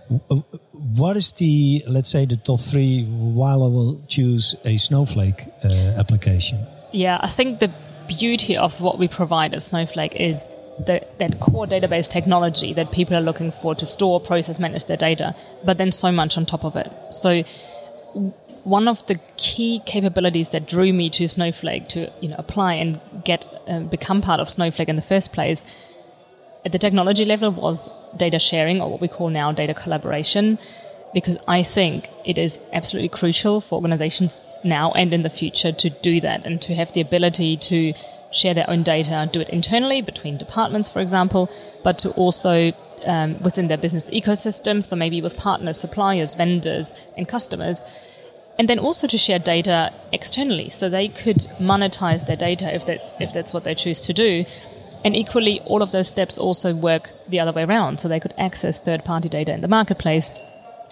What 0.08 1.18
is 1.18 1.32
the 1.34 1.84
let's 1.88 2.10
say 2.10 2.26
the 2.26 2.38
top 2.38 2.62
three 2.62 3.06
while 3.06 3.64
I 3.64 3.68
will 3.68 4.04
choose 4.08 4.56
a 4.66 4.78
Snowflake 4.78 5.48
uh, 5.64 5.68
application? 5.98 6.60
Yeah, 6.92 7.20
I 7.22 7.28
think 7.28 7.60
the 7.60 7.72
beauty 8.08 8.56
of 8.56 8.82
what 8.82 9.00
we 9.00 9.08
provide 9.08 9.54
at 9.54 9.64
Snowflake 9.64 10.16
is 10.16 10.48
the, 10.86 11.06
that 11.18 11.40
core 11.40 11.66
database 11.66 12.08
technology 12.08 12.74
that 12.74 12.92
people 12.92 13.16
are 13.16 13.22
looking 13.22 13.52
for 13.52 13.74
to 13.76 13.86
store, 13.86 14.20
process, 14.20 14.60
manage 14.60 14.86
their 14.86 14.98
data, 14.98 15.36
but 15.64 15.78
then 15.78 15.92
so 15.92 16.12
much 16.12 16.38
on 16.38 16.46
top 16.46 16.64
of 16.64 16.76
it. 16.76 16.92
So 17.12 17.44
one 18.64 18.88
of 18.88 19.06
the 19.08 19.20
key 19.38 19.82
capabilities 19.86 20.50
that 20.50 20.68
drew 20.68 20.92
me 20.92 21.10
to 21.12 21.28
Snowflake 21.28 21.88
to 21.90 22.12
you 22.22 22.30
know 22.30 22.36
apply 22.38 22.74
and 22.74 23.00
get 23.24 23.48
uh, 23.68 23.80
become 23.80 24.22
part 24.22 24.40
of 24.40 24.50
Snowflake 24.50 24.90
in 24.90 24.96
the 24.96 25.02
first 25.02 25.34
place 25.34 25.66
at 26.66 26.72
the 26.72 26.80
technology 26.80 27.26
level 27.26 27.52
was 27.52 27.90
data 28.18 28.40
sharing 28.40 28.82
or 28.82 28.90
what 28.90 29.00
we 29.00 29.08
call 29.08 29.30
now 29.30 29.52
data 29.52 29.74
collaboration 29.74 30.58
because 31.14 31.38
I 31.48 31.64
think 31.64 32.10
it 32.26 32.38
is 32.38 32.60
absolutely 32.74 33.10
crucial 33.10 33.62
for 33.62 33.76
organizations 33.76 34.46
now 34.64 34.92
and 34.92 35.14
in 35.14 35.22
the 35.22 35.30
future 35.30 35.72
to 35.72 35.90
do 35.90 36.20
that 36.22 36.46
and 36.46 36.62
to 36.64 36.76
have 36.76 36.92
the 36.92 37.00
ability 37.00 37.56
to 37.58 37.94
share 38.32 38.54
their 38.54 38.70
own 38.70 38.84
data, 38.84 39.30
do 39.32 39.40
it 39.40 39.50
internally 39.50 40.02
between 40.02 40.38
departments, 40.38 40.90
for 40.90 41.00
example, 41.00 41.50
but 41.84 41.98
to 42.00 42.12
also 42.12 42.74
um, 43.06 43.42
within 43.42 43.68
their 43.68 43.78
business 43.78 44.10
ecosystem, 44.10 44.84
so 44.84 44.96
maybe 44.96 45.22
with 45.22 45.38
partners, 45.38 45.80
suppliers, 45.80 46.34
vendors, 46.34 46.94
and 47.16 47.28
customers. 47.28 47.84
And 48.58 48.68
then 48.68 48.80
also 48.80 49.08
to 49.08 49.18
share 49.18 49.40
data 49.40 49.94
externally, 50.12 50.70
so 50.70 50.90
they 50.90 51.08
could 51.08 51.38
monetize 51.60 52.26
their 52.26 52.38
data 52.38 52.74
if 52.74 52.86
that 52.86 53.00
if 53.20 53.34
that's 53.34 53.54
what 53.54 53.64
they 53.64 53.76
choose 53.76 54.02
to 54.06 54.14
do. 54.14 54.46
And 55.06 55.16
equally, 55.16 55.60
all 55.62 55.84
of 55.84 55.92
those 55.92 56.10
steps 56.10 56.40
also 56.40 56.74
work 56.74 57.12
the 57.30 57.40
other 57.40 57.54
way 57.54 57.64
around, 57.64 58.00
so 58.00 58.08
they 58.08 58.20
could 58.20 58.34
access 58.40 58.82
third-party 58.82 59.30
data 59.30 59.54
in 59.54 59.62
the 59.62 59.68
marketplace 59.68 60.32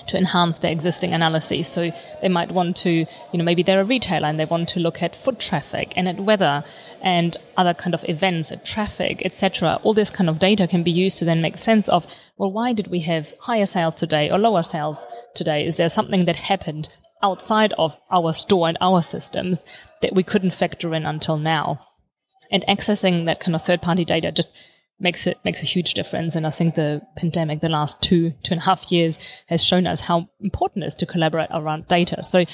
to 0.05 0.17
enhance 0.17 0.59
their 0.59 0.71
existing 0.71 1.15
analyses. 1.15 1.67
So 1.67 1.91
they 2.21 2.29
might 2.29 2.51
want 2.51 2.77
to, 2.77 2.91
you 2.91 3.07
know, 3.33 3.43
maybe 3.43 3.63
they're 3.63 3.81
a 3.81 3.85
retailer 3.85 4.27
and 4.27 4.39
they 4.39 4.45
want 4.45 4.69
to 4.69 4.79
look 4.79 5.01
at 5.01 5.15
foot 5.15 5.39
traffic 5.39 5.93
and 5.95 6.07
at 6.07 6.19
weather 6.19 6.63
and 7.01 7.35
other 7.57 7.73
kind 7.73 7.95
of 7.95 8.07
events, 8.07 8.51
at 8.51 8.63
traffic, 8.63 9.23
etc. 9.25 9.79
All 9.81 9.93
this 9.93 10.11
kind 10.11 10.29
of 10.29 10.37
data 10.37 10.67
can 10.67 10.83
be 10.83 10.91
used 10.91 11.17
to 11.17 11.25
then 11.25 11.41
make 11.41 11.57
sense 11.57 11.89
of, 11.89 12.05
well, 12.37 12.51
why 12.51 12.71
did 12.71 12.87
we 12.87 12.99
have 12.99 13.33
higher 13.39 13.65
sales 13.65 13.95
today 13.95 14.29
or 14.29 14.37
lower 14.37 14.61
sales 14.61 15.07
today? 15.33 15.65
Is 15.65 15.77
there 15.77 15.89
something 15.89 16.25
that 16.25 16.35
happened 16.35 16.89
outside 17.23 17.73
of 17.79 17.97
our 18.11 18.33
store 18.33 18.67
and 18.67 18.77
our 18.79 19.01
systems 19.01 19.65
that 20.01 20.13
we 20.13 20.21
couldn't 20.21 20.53
factor 20.53 20.93
in 20.93 21.05
until 21.05 21.37
now? 21.37 21.79
And 22.53 22.63
accessing 22.67 23.25
that 23.25 23.39
kind 23.41 23.55
of 23.55 23.63
third 23.63 23.81
party 23.81 24.05
data 24.05 24.31
just 24.31 24.55
makes 24.99 25.25
it 25.27 25.39
makes 25.43 25.61
a 25.61 25.65
huge 25.65 25.95
difference. 25.95 26.35
And 26.35 26.47
I 26.47 26.51
think 26.51 26.75
the 26.75 27.01
pandemic, 27.17 27.59
the 27.59 27.67
last 27.67 28.01
two 28.01 28.31
two 28.43 28.53
and 28.53 28.61
a 28.61 28.65
half 28.65 28.91
years, 28.91 29.17
has 29.47 29.65
shown 29.65 29.87
us 29.87 30.01
how 30.01 30.29
important 30.39 30.85
it 30.85 30.87
is 30.87 30.95
to 30.95 31.05
collaborate 31.05 31.49
around 31.51 31.87
data. 31.87 32.23
So 32.23 32.45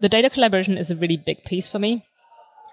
the 0.00 0.08
data 0.08 0.30
collaboration 0.30 0.78
is 0.78 0.90
a 0.90 0.96
really 0.96 1.16
big 1.16 1.44
piece 1.44 1.68
for 1.68 1.78
me. 1.78 2.04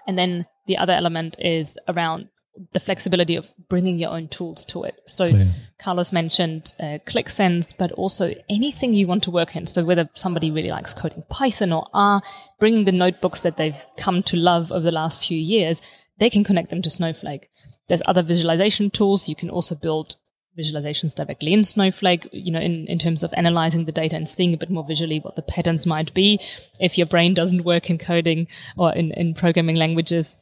And 0.06 0.18
then 0.18 0.46
the 0.66 0.76
other 0.76 0.92
element 0.92 1.36
is 1.40 1.78
around 1.88 2.28
the 2.72 2.80
flexibility 2.80 3.36
of 3.36 3.48
bringing 3.68 3.98
your 3.98 4.10
own 4.10 4.28
tools 4.28 4.64
to 4.66 4.84
it. 4.84 5.00
So 5.06 5.26
yeah. 5.26 5.46
Carlos 5.78 6.12
mentioned 6.12 6.72
uh, 6.78 6.98
Qlik 7.06 7.28
Sense, 7.28 7.72
but 7.72 7.92
also 7.92 8.32
anything 8.48 8.92
you 8.92 9.06
want 9.06 9.24
to 9.24 9.30
work 9.30 9.56
in. 9.56 9.66
So 9.66 9.84
whether 9.84 10.08
somebody 10.14 10.50
really 10.50 10.70
likes 10.70 10.94
coding 10.94 11.24
Python 11.28 11.72
or 11.72 11.88
R, 11.92 12.22
bringing 12.58 12.84
the 12.84 12.92
notebooks 12.92 13.42
that 13.42 13.56
they've 13.56 13.84
come 13.96 14.22
to 14.24 14.36
love 14.36 14.72
over 14.72 14.84
the 14.84 14.92
last 14.92 15.26
few 15.26 15.38
years, 15.38 15.82
they 16.18 16.30
can 16.30 16.44
connect 16.44 16.70
them 16.70 16.82
to 16.82 16.90
Snowflake. 16.90 17.48
There's 17.88 18.02
other 18.06 18.22
visualization 18.22 18.90
tools. 18.90 19.28
You 19.28 19.36
can 19.36 19.50
also 19.50 19.74
build 19.74 20.16
visualizations 20.58 21.14
directly 21.14 21.52
in 21.52 21.64
Snowflake, 21.64 22.28
you 22.32 22.50
know, 22.50 22.60
in, 22.60 22.86
in 22.86 22.98
terms 22.98 23.22
of 23.22 23.32
analyzing 23.36 23.84
the 23.84 23.92
data 23.92 24.16
and 24.16 24.28
seeing 24.28 24.54
a 24.54 24.56
bit 24.56 24.70
more 24.70 24.84
visually 24.84 25.20
what 25.20 25.36
the 25.36 25.42
patterns 25.42 25.86
might 25.86 26.14
be 26.14 26.40
if 26.80 26.96
your 26.96 27.06
brain 27.06 27.34
doesn't 27.34 27.64
work 27.64 27.90
in 27.90 27.98
coding 27.98 28.48
or 28.76 28.92
in, 28.94 29.12
in 29.12 29.34
programming 29.34 29.76
languages. 29.76 30.34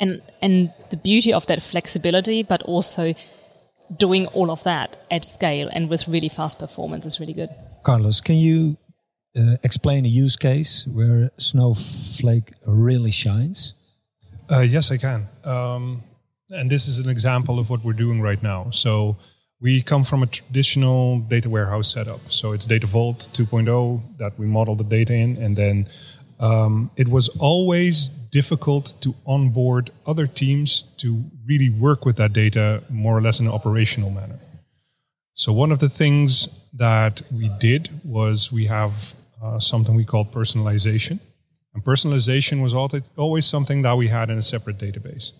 And 0.00 0.22
and 0.40 0.72
the 0.90 0.96
beauty 0.96 1.32
of 1.32 1.46
that 1.46 1.62
flexibility, 1.62 2.42
but 2.44 2.62
also 2.62 3.14
doing 3.96 4.26
all 4.28 4.50
of 4.50 4.62
that 4.64 4.96
at 5.10 5.24
scale 5.24 5.68
and 5.72 5.88
with 5.88 6.06
really 6.06 6.28
fast 6.28 6.58
performance 6.58 7.06
is 7.06 7.18
really 7.18 7.32
good. 7.32 7.48
Carlos, 7.82 8.20
can 8.20 8.36
you 8.36 8.76
uh, 9.36 9.56
explain 9.64 10.04
a 10.04 10.08
use 10.08 10.36
case 10.36 10.86
where 10.86 11.30
Snowflake 11.38 12.52
really 12.66 13.10
shines? 13.10 13.74
Uh, 14.50 14.60
yes, 14.60 14.90
I 14.90 14.96
can. 14.96 15.28
Um, 15.44 16.02
and 16.50 16.70
this 16.70 16.88
is 16.88 17.00
an 17.00 17.10
example 17.10 17.58
of 17.58 17.68
what 17.68 17.84
we're 17.84 17.92
doing 17.92 18.22
right 18.22 18.42
now. 18.42 18.70
So 18.70 19.18
we 19.60 19.82
come 19.82 20.04
from 20.04 20.22
a 20.22 20.26
traditional 20.26 21.18
data 21.18 21.50
warehouse 21.50 21.92
setup. 21.92 22.20
So 22.32 22.52
it's 22.52 22.66
Data 22.66 22.86
Vault 22.86 23.28
2.0 23.32 24.18
that 24.18 24.38
we 24.38 24.46
model 24.46 24.74
the 24.74 24.84
data 24.84 25.12
in, 25.12 25.36
and 25.36 25.56
then 25.56 25.88
um, 26.40 26.90
it 26.96 27.08
was 27.08 27.28
always 27.38 28.08
difficult 28.08 28.94
to 29.00 29.14
onboard 29.26 29.90
other 30.06 30.26
teams 30.26 30.82
to 30.98 31.24
really 31.46 31.68
work 31.68 32.04
with 32.04 32.16
that 32.16 32.32
data 32.32 32.82
more 32.88 33.16
or 33.16 33.20
less 33.20 33.40
in 33.40 33.46
an 33.46 33.52
operational 33.52 34.10
manner. 34.10 34.38
So 35.34 35.52
one 35.52 35.72
of 35.72 35.78
the 35.78 35.88
things 35.88 36.48
that 36.72 37.22
we 37.32 37.48
did 37.60 37.90
was 38.04 38.52
we 38.52 38.66
have 38.66 39.14
uh, 39.42 39.58
something 39.58 39.94
we 39.94 40.04
call 40.04 40.24
personalization. 40.24 41.20
And 41.74 41.84
personalization 41.84 42.62
was 42.62 42.74
always 43.16 43.46
something 43.46 43.82
that 43.82 43.96
we 43.96 44.08
had 44.08 44.30
in 44.30 44.38
a 44.38 44.42
separate 44.42 44.78
database 44.78 45.32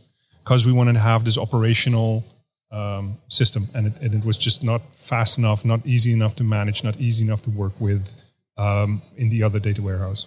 because 0.45 0.67
we 0.67 0.73
wanted 0.73 0.95
to 0.95 1.01
have 1.01 1.25
this 1.25 1.37
operational 1.37 2.25
um, 2.71 3.19
system, 3.29 3.69
and 3.75 3.87
it, 3.87 3.95
and 4.01 4.15
it, 4.15 4.25
was 4.25 4.37
just 4.37 4.63
not 4.63 4.83
fast 4.95 5.39
enough, 5.39 5.65
not 5.65 5.87
easy 5.87 6.13
enough 6.13 6.37
to 6.37 6.45
manage, 6.45 6.85
not 6.85 6.99
easy 6.99 7.25
enough 7.25 7.43
to 7.43 7.51
work 7.51 7.73
with 7.81 8.15
um, 8.57 9.03
in 9.17 9.31
the 9.31 9.43
other 9.43 9.59
data 9.59 9.81
warehouse. 9.81 10.27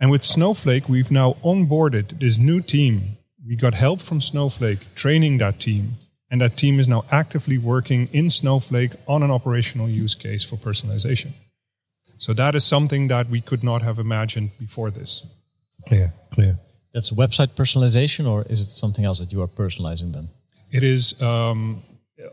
And 0.00 0.10
with 0.10 0.22
Snowflake, 0.22 0.88
we've 0.88 1.10
now 1.10 1.36
onboarded 1.44 2.18
this 2.18 2.36
new 2.36 2.60
team. 2.60 3.16
We 3.46 3.54
got 3.54 3.74
help 3.74 4.00
from 4.00 4.20
Snowflake 4.20 4.94
training 4.96 5.38
that 5.38 5.60
team, 5.60 5.98
and 6.30 6.40
that 6.40 6.56
team 6.56 6.80
is 6.80 6.88
now 6.88 7.04
actively 7.10 7.58
working 7.58 8.08
in 8.12 8.28
Snowflake 8.28 8.92
on 9.06 9.22
an 9.22 9.30
operational 9.30 9.88
use 9.88 10.16
case 10.16 10.42
for 10.42 10.56
personalization. 10.56 11.32
So 12.22 12.32
that 12.34 12.54
is 12.54 12.64
something 12.64 13.08
that 13.08 13.28
we 13.28 13.40
could 13.40 13.64
not 13.64 13.82
have 13.82 13.98
imagined 13.98 14.50
before 14.56 14.92
this. 14.92 15.26
Clear, 15.88 16.12
clear. 16.30 16.56
That's 16.94 17.10
website 17.10 17.56
personalization, 17.56 18.30
or 18.30 18.44
is 18.48 18.60
it 18.60 18.70
something 18.70 19.04
else 19.04 19.18
that 19.18 19.32
you 19.32 19.42
are 19.42 19.48
personalizing 19.48 20.12
then? 20.12 20.28
It 20.70 20.84
is 20.84 21.20
um, 21.20 21.82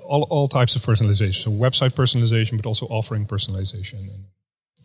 all, 0.06 0.28
all 0.30 0.48
types 0.48 0.76
of 0.76 0.84
personalization. 0.84 1.42
So 1.44 1.50
website 1.50 1.94
personalization, 1.94 2.56
but 2.56 2.68
also 2.68 2.86
offering 2.86 3.26
personalization. 3.26 4.02
And 4.14 4.26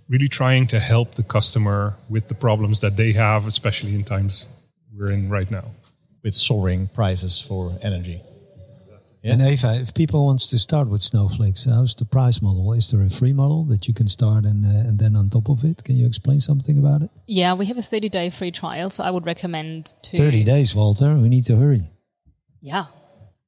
really 0.09 0.29
trying 0.29 0.67
to 0.69 0.81
help 0.81 1.17
the 1.17 1.23
customer 1.23 1.99
with 2.09 2.29
the 2.29 2.35
problems 2.35 2.81
that 2.81 2.97
they 2.97 3.13
have, 3.13 3.47
especially 3.47 3.95
in 3.95 4.05
times 4.05 4.49
we're 4.91 5.13
in 5.13 5.29
right 5.29 5.51
now. 5.51 5.67
With 6.23 6.35
soaring 6.35 6.89
prices 6.89 7.39
for 7.39 7.79
energy. 7.83 8.23
Yeah. 9.25 9.33
And 9.33 9.43
Eva, 9.43 9.81
if 9.81 9.95
people 9.95 10.27
wants 10.27 10.51
to 10.51 10.59
start 10.59 10.89
with 10.89 11.01
snowflakes, 11.01 11.65
how's 11.65 11.95
the 11.95 12.05
price 12.05 12.43
model? 12.43 12.71
Is 12.75 12.91
there 12.91 13.01
a 13.01 13.09
free 13.09 13.33
model 13.33 13.65
that 13.65 13.89
you 13.89 13.95
can 13.95 14.07
start 14.07 14.45
and 14.45 14.67
uh, 14.67 14.87
and 14.87 14.99
then 14.99 15.17
on 15.17 15.31
top 15.31 15.49
of 15.49 15.65
it, 15.65 15.83
can 15.83 15.97
you 15.97 16.07
explain 16.07 16.41
something 16.41 16.77
about 16.77 17.01
it? 17.01 17.11
Yeah, 17.27 17.55
we 17.55 17.65
have 17.67 17.79
a 17.79 17.83
30 17.83 18.11
day 18.11 18.29
free 18.29 18.51
trial, 18.51 18.91
so 18.91 19.03
I 19.03 19.11
would 19.11 19.25
recommend 19.25 19.95
to 20.03 20.19
30 20.19 20.45
days, 20.45 20.75
Walter. 20.75 21.17
We 21.17 21.31
need 21.31 21.47
to 21.47 21.57
hurry. 21.57 21.91
Yeah. 22.61 22.85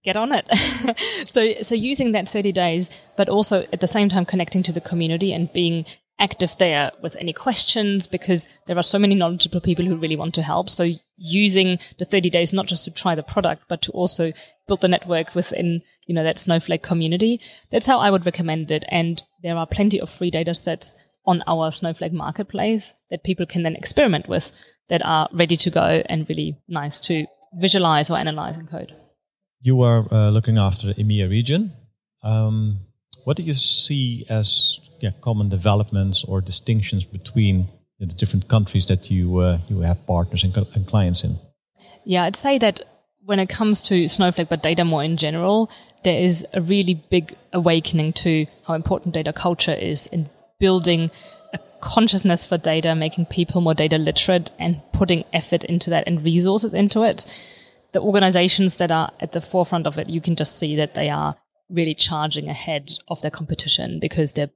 Get 0.03 0.17
on 0.17 0.33
it. 0.33 0.47
so 1.29 1.53
so 1.61 1.75
using 1.75 2.13
that 2.13 2.27
30 2.27 2.53
days, 2.53 2.89
but 3.19 3.29
also 3.29 3.67
at 3.71 3.81
the 3.81 3.87
same 3.87 4.09
time 4.09 4.25
connecting 4.25 4.63
to 4.63 4.73
the 4.73 4.81
community 4.81 5.35
and 5.35 5.53
being 5.53 5.85
active 6.19 6.57
there 6.59 6.93
with 7.03 7.17
any 7.17 7.35
questions 7.35 8.07
because 8.07 8.49
there 8.67 8.79
are 8.79 8.83
so 8.83 8.99
many 8.99 9.15
knowledgeable 9.15 9.61
people 9.61 9.85
who 9.85 9.97
really 9.97 10.17
want 10.17 10.35
to 10.37 10.43
help. 10.43 10.71
So 10.71 10.95
using 11.17 11.79
the 11.99 12.05
30 12.05 12.31
days 12.31 12.53
not 12.53 12.67
just 12.67 12.85
to 12.85 12.91
try 12.91 13.15
the 13.15 13.23
product, 13.23 13.65
but 13.69 13.83
to 13.83 13.93
also 13.93 14.33
build 14.69 14.81
the 14.81 14.89
network 14.89 15.35
within, 15.35 15.83
you 16.07 16.15
know, 16.15 16.25
that 16.25 16.39
Snowflake 16.39 16.83
community. 16.83 17.41
That's 17.71 17.87
how 17.87 17.99
I 17.99 18.11
would 18.11 18.27
recommend 18.27 18.71
it. 18.71 18.85
And 18.89 19.23
there 19.43 19.57
are 19.57 19.67
plenty 19.67 20.01
of 20.01 20.11
free 20.11 20.31
data 20.31 20.55
sets 20.55 20.97
on 21.25 21.43
our 21.47 21.73
Snowflake 21.73 22.13
marketplace 22.13 22.95
that 23.11 23.25
people 23.25 23.47
can 23.47 23.63
then 23.63 23.77
experiment 23.77 24.29
with 24.29 24.53
that 24.89 25.05
are 25.05 25.29
ready 25.33 25.57
to 25.57 25.71
go 25.71 26.03
and 26.07 26.29
really 26.29 26.59
nice 26.69 27.01
to 27.01 27.27
visualize 27.55 28.11
or 28.11 28.17
analyze 28.17 28.57
and 28.57 28.69
code. 28.69 28.95
You 29.61 29.81
are 29.83 30.07
uh, 30.13 30.31
looking 30.31 30.59
after 30.59 30.89
the 30.89 30.95
EMEA 30.95 31.29
region. 31.29 31.73
Um, 32.23 32.81
what 33.25 33.37
do 33.37 33.43
you 33.43 33.55
see 33.55 34.25
as 34.29 34.79
yeah, 35.01 35.11
common 35.21 35.49
developments 35.49 36.23
or 36.25 36.41
distinctions 36.41 37.05
between 37.05 37.69
the 37.99 38.07
different 38.07 38.49
countries 38.49 38.87
that 38.87 39.11
you 39.11 39.39
uh, 39.39 39.59
you 39.69 39.81
have 39.81 40.07
partners 40.07 40.45
and, 40.45 40.57
and 40.57 40.87
clients 40.87 41.25
in? 41.25 41.39
Yeah, 42.05 42.25
I'd 42.25 42.37
say 42.37 42.59
that 42.59 42.81
when 43.25 43.41
it 43.41 43.49
comes 43.49 43.83
to 43.83 44.07
Snowflake, 44.07 44.49
but 44.49 44.63
data 44.63 44.85
more 44.85 45.03
in 45.03 45.17
general, 45.17 45.71
there 46.05 46.19
is 46.19 46.47
a 46.55 46.61
really 46.61 46.95
big 46.95 47.37
awakening 47.53 48.13
to 48.13 48.47
how 48.67 48.75
important 48.75 49.15
data 49.15 49.33
culture 49.33 49.75
is 49.75 50.07
in 50.07 50.31
building 50.61 51.11
a 51.53 51.59
consciousness 51.81 52.45
for 52.45 52.57
data, 52.57 52.95
making 52.95 53.27
people 53.27 53.61
more 53.61 53.75
data 53.75 53.99
literate, 53.99 54.53
and 54.59 54.81
putting 54.93 55.25
effort 55.33 55.65
into 55.65 55.91
that 55.91 56.05
and 56.07 56.23
resources 56.25 56.73
into 56.73 57.03
it. 57.03 57.27
The 57.93 58.01
organizations 58.01 58.77
that 58.77 58.93
are 58.93 59.11
at 59.19 59.33
the 59.33 59.41
forefront 59.41 59.87
of 59.87 59.99
it, 59.99 60.09
you 60.09 60.21
can 60.21 60.37
just 60.37 60.57
see 60.57 60.77
that 60.77 60.95
they 60.95 61.11
are 61.11 61.37
really 61.69 61.95
charging 61.95 62.49
ahead 62.49 62.93
of 63.09 63.21
their 63.23 63.31
competition 63.31 63.99
because 63.99 64.33
they're 64.33 64.51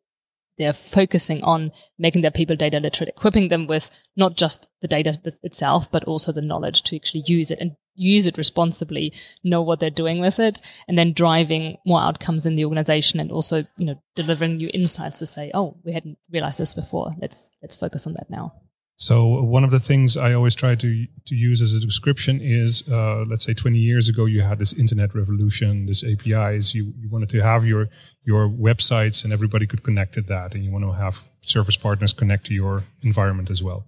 they're 0.60 0.74
focusing 0.74 1.42
on 1.42 1.72
making 1.98 2.20
their 2.20 2.30
people 2.30 2.54
data 2.54 2.78
literate, 2.78 3.08
equipping 3.08 3.48
them 3.48 3.66
with 3.66 3.88
not 4.14 4.36
just 4.36 4.66
the 4.82 4.88
data 4.88 5.18
itself, 5.42 5.90
but 5.90 6.04
also 6.04 6.32
the 6.32 6.42
knowledge 6.42 6.82
to 6.82 6.96
actually 6.96 7.24
use 7.26 7.50
it 7.50 7.58
and 7.60 7.76
use 7.94 8.26
it 8.26 8.36
responsibly, 8.36 9.10
know 9.42 9.62
what 9.62 9.80
they're 9.80 9.88
doing 9.88 10.20
with 10.20 10.38
it, 10.38 10.60
and 10.86 10.98
then 10.98 11.14
driving 11.14 11.78
more 11.86 12.02
outcomes 12.02 12.44
in 12.44 12.56
the 12.56 12.66
organization 12.66 13.18
and 13.20 13.32
also, 13.32 13.64
you 13.78 13.86
know, 13.86 14.02
delivering 14.14 14.58
new 14.58 14.70
insights 14.74 15.18
to 15.18 15.24
say, 15.24 15.50
oh, 15.54 15.78
we 15.82 15.94
hadn't 15.94 16.18
realized 16.30 16.58
this 16.58 16.74
before. 16.74 17.14
Let's 17.18 17.48
let's 17.62 17.76
focus 17.76 18.06
on 18.06 18.12
that 18.12 18.28
now. 18.28 18.52
So 19.00 19.42
one 19.42 19.64
of 19.64 19.70
the 19.70 19.80
things 19.80 20.18
I 20.18 20.34
always 20.34 20.54
try 20.54 20.74
to 20.74 21.06
to 21.28 21.34
use 21.34 21.62
as 21.62 21.74
a 21.74 21.80
description 21.80 22.38
is, 22.42 22.86
uh, 22.86 23.24
let's 23.26 23.44
say, 23.44 23.54
20 23.54 23.78
years 23.78 24.10
ago 24.10 24.26
you 24.26 24.42
had 24.42 24.58
this 24.58 24.74
internet 24.74 25.14
revolution, 25.14 25.86
this 25.86 26.04
APIs. 26.04 26.74
You 26.74 26.92
you 27.00 27.08
wanted 27.08 27.30
to 27.30 27.40
have 27.40 27.64
your 27.64 27.88
your 28.24 28.46
websites 28.46 29.24
and 29.24 29.32
everybody 29.32 29.66
could 29.66 29.82
connect 29.82 30.12
to 30.14 30.20
that, 30.32 30.54
and 30.54 30.62
you 30.64 30.70
want 30.70 30.84
to 30.84 30.92
have 30.92 31.22
service 31.40 31.78
partners 31.78 32.12
connect 32.12 32.44
to 32.46 32.54
your 32.54 32.84
environment 33.02 33.48
as 33.48 33.62
well. 33.62 33.84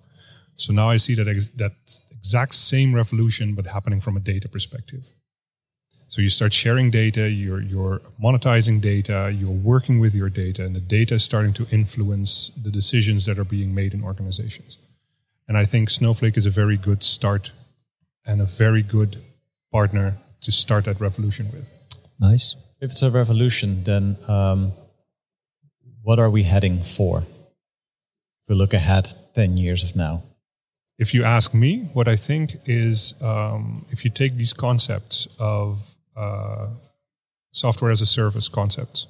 So 0.57 0.73
now 0.73 0.88
I 0.88 0.97
see 0.97 1.14
that 1.16 1.28
ex- 1.28 1.52
that 1.59 1.73
exact 2.11 2.54
same 2.54 2.95
revolution, 2.95 3.54
but 3.54 3.66
happening 3.66 4.00
from 4.00 4.16
a 4.16 4.21
data 4.21 4.49
perspective. 4.49 5.02
So 6.09 6.23
you 6.23 6.31
start 6.31 6.54
sharing 6.54 6.90
data, 6.90 7.28
you're 7.28 7.61
you're 7.61 8.00
monetizing 8.19 8.81
data, 8.81 9.31
you're 9.38 9.61
working 9.73 10.00
with 10.00 10.14
your 10.14 10.31
data, 10.31 10.64
and 10.64 10.75
the 10.75 10.87
data 10.99 11.16
is 11.16 11.25
starting 11.25 11.52
to 11.61 11.66
influence 11.71 12.50
the 12.64 12.71
decisions 12.71 13.26
that 13.26 13.38
are 13.38 13.50
being 13.57 13.75
made 13.75 13.92
in 13.92 14.02
organizations. 14.02 14.78
And 15.49 15.59
I 15.59 15.65
think 15.65 15.91
Snowflake 15.91 16.37
is 16.37 16.47
a 16.47 16.51
very 16.51 16.77
good 16.77 17.03
start 17.03 17.53
and 18.25 18.41
a 18.41 18.47
very 18.47 18.83
good 18.83 19.23
partner 19.73 20.19
to 20.43 20.53
start 20.53 20.85
that 20.85 21.01
revolution 21.01 21.51
with. 21.53 21.67
Nice. 22.21 22.57
If 22.81 22.93
it's 22.93 23.03
a 23.03 23.11
revolution, 23.11 23.85
then 23.85 24.17
um, 24.29 24.73
what 26.03 26.19
are 26.19 26.31
we 26.31 26.43
heading 26.43 26.83
for? 26.83 27.19
If 27.19 28.49
we 28.49 28.55
look 28.55 28.75
ahead 28.75 29.15
10 29.35 29.57
years 29.57 29.83
of 29.83 29.97
now. 29.97 30.23
If 30.99 31.15
you 31.15 31.25
ask 31.25 31.55
me, 31.55 31.91
what 31.93 32.07
I 32.07 32.17
think 32.17 32.57
is 32.67 33.15
um, 33.21 33.87
if 33.91 34.05
you 34.05 34.11
take 34.11 34.37
these 34.37 34.53
concepts 34.53 35.27
of 35.39 35.97
uh, 36.17 36.69
software 37.53 37.91
as 37.91 38.01
a 38.01 38.07
service 38.07 38.49
concepts 38.49 39.07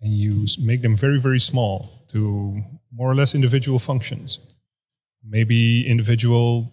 and 0.00 0.14
you 0.14 0.46
make 0.60 0.82
them 0.82 0.96
very, 0.96 1.20
very 1.20 1.40
small 1.40 2.04
to 2.08 2.62
more 2.92 3.10
or 3.10 3.14
less 3.14 3.34
individual 3.34 3.78
functions, 3.78 4.38
maybe 5.28 5.86
individual 5.86 6.72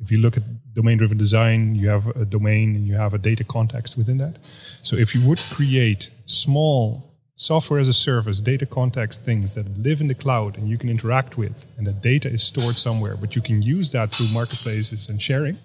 if 0.00 0.10
you 0.10 0.18
look 0.18 0.36
at 0.36 0.42
domain 0.74 0.98
driven 0.98 1.16
design 1.16 1.74
you 1.74 1.88
have 1.88 2.08
a 2.16 2.24
domain 2.24 2.74
and 2.74 2.86
you 2.86 2.94
have 2.94 3.14
a 3.14 3.18
data 3.18 3.44
context 3.44 3.96
within 3.96 4.18
that. 4.18 4.38
So 4.82 4.96
if 4.96 5.14
you 5.14 5.26
would 5.26 5.38
create 5.50 6.10
small 6.26 7.14
software 7.36 7.80
as 7.80 7.88
a 7.88 7.92
service 7.92 8.40
data 8.40 8.66
context 8.66 9.24
things 9.24 9.54
that 9.54 9.78
live 9.78 10.00
in 10.00 10.06
the 10.08 10.14
cloud 10.14 10.56
and 10.56 10.68
you 10.68 10.78
can 10.78 10.88
interact 10.88 11.36
with 11.36 11.66
and 11.76 11.86
the 11.86 11.92
data 11.92 12.28
is 12.28 12.44
stored 12.44 12.76
somewhere 12.76 13.16
but 13.16 13.34
you 13.34 13.42
can 13.42 13.60
use 13.60 13.90
that 13.90 14.10
through 14.10 14.28
marketplaces 14.32 15.08
and 15.08 15.20
sharing 15.20 15.58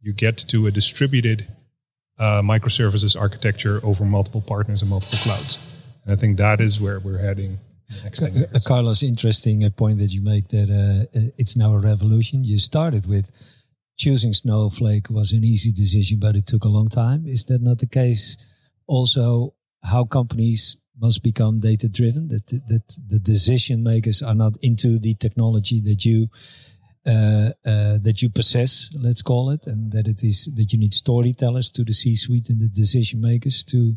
you 0.00 0.12
get 0.12 0.36
to 0.36 0.66
a 0.66 0.70
distributed 0.70 1.46
uh, 2.18 2.42
microservices 2.42 3.18
architecture 3.18 3.80
over 3.84 4.04
multiple 4.04 4.40
partners 4.40 4.82
and 4.82 4.90
multiple 4.90 5.18
clouds. 5.18 5.58
And 6.04 6.12
i 6.12 6.16
think 6.16 6.38
that 6.38 6.60
is 6.60 6.80
where 6.80 6.98
we're 6.98 7.18
heading 7.18 7.58
next 8.04 8.20
thing. 8.20 8.44
Uh, 8.44 8.58
Carlos, 8.66 9.02
interesting 9.02 9.64
uh, 9.64 9.70
point 9.70 9.98
that 9.98 10.12
you 10.12 10.22
make 10.22 10.48
that 10.48 10.70
uh, 10.70 11.18
uh, 11.18 11.30
it's 11.36 11.56
now 11.56 11.74
a 11.74 11.78
revolution. 11.78 12.44
You 12.44 12.58
started 12.58 13.06
with 13.06 13.30
choosing 13.98 14.32
Snowflake 14.32 15.10
was 15.10 15.32
an 15.32 15.44
easy 15.44 15.72
decision, 15.72 16.18
but 16.18 16.36
it 16.36 16.46
took 16.46 16.64
a 16.64 16.68
long 16.68 16.88
time. 16.88 17.26
Is 17.26 17.44
that 17.44 17.62
not 17.62 17.78
the 17.78 17.86
case? 17.86 18.36
Also, 18.86 19.54
how 19.84 20.04
companies 20.04 20.76
must 21.00 21.22
become 21.22 21.60
data 21.60 21.88
driven. 21.88 22.28
That 22.28 22.46
that 22.68 22.98
the 23.06 23.18
decision 23.18 23.82
makers 23.82 24.22
are 24.22 24.34
not 24.34 24.56
into 24.62 24.98
the 24.98 25.14
technology 25.14 25.80
that 25.80 26.04
you 26.04 26.28
uh, 27.06 27.50
uh, 27.64 27.98
that 28.02 28.20
you 28.20 28.28
possess, 28.28 28.90
let's 28.94 29.22
call 29.22 29.50
it, 29.50 29.66
and 29.66 29.90
that 29.92 30.06
it 30.06 30.22
is 30.22 30.50
that 30.56 30.72
you 30.72 30.78
need 30.78 30.92
storytellers 30.92 31.70
to 31.70 31.84
the 31.84 31.94
C-suite 31.94 32.50
and 32.50 32.60
the 32.60 32.68
decision 32.68 33.20
makers 33.20 33.64
to 33.64 33.96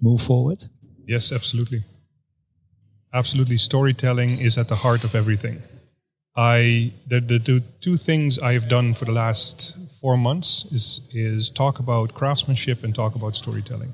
move 0.00 0.20
forward. 0.20 0.64
Yes, 1.06 1.32
absolutely 1.32 1.84
absolutely 3.12 3.56
storytelling 3.56 4.38
is 4.38 4.56
at 4.58 4.68
the 4.68 4.76
heart 4.76 5.04
of 5.04 5.14
everything. 5.14 5.62
I 6.36 6.92
the, 7.08 7.20
the, 7.20 7.38
the, 7.38 7.62
two 7.80 7.96
things 7.96 8.38
I've 8.38 8.68
done 8.68 8.94
for 8.94 9.04
the 9.04 9.12
last 9.12 9.76
four 10.00 10.16
months 10.16 10.64
is 10.70 11.08
is 11.12 11.50
talk 11.50 11.78
about 11.80 12.14
craftsmanship 12.14 12.84
and 12.84 12.94
talk 12.94 13.14
about 13.14 13.36
storytelling. 13.36 13.92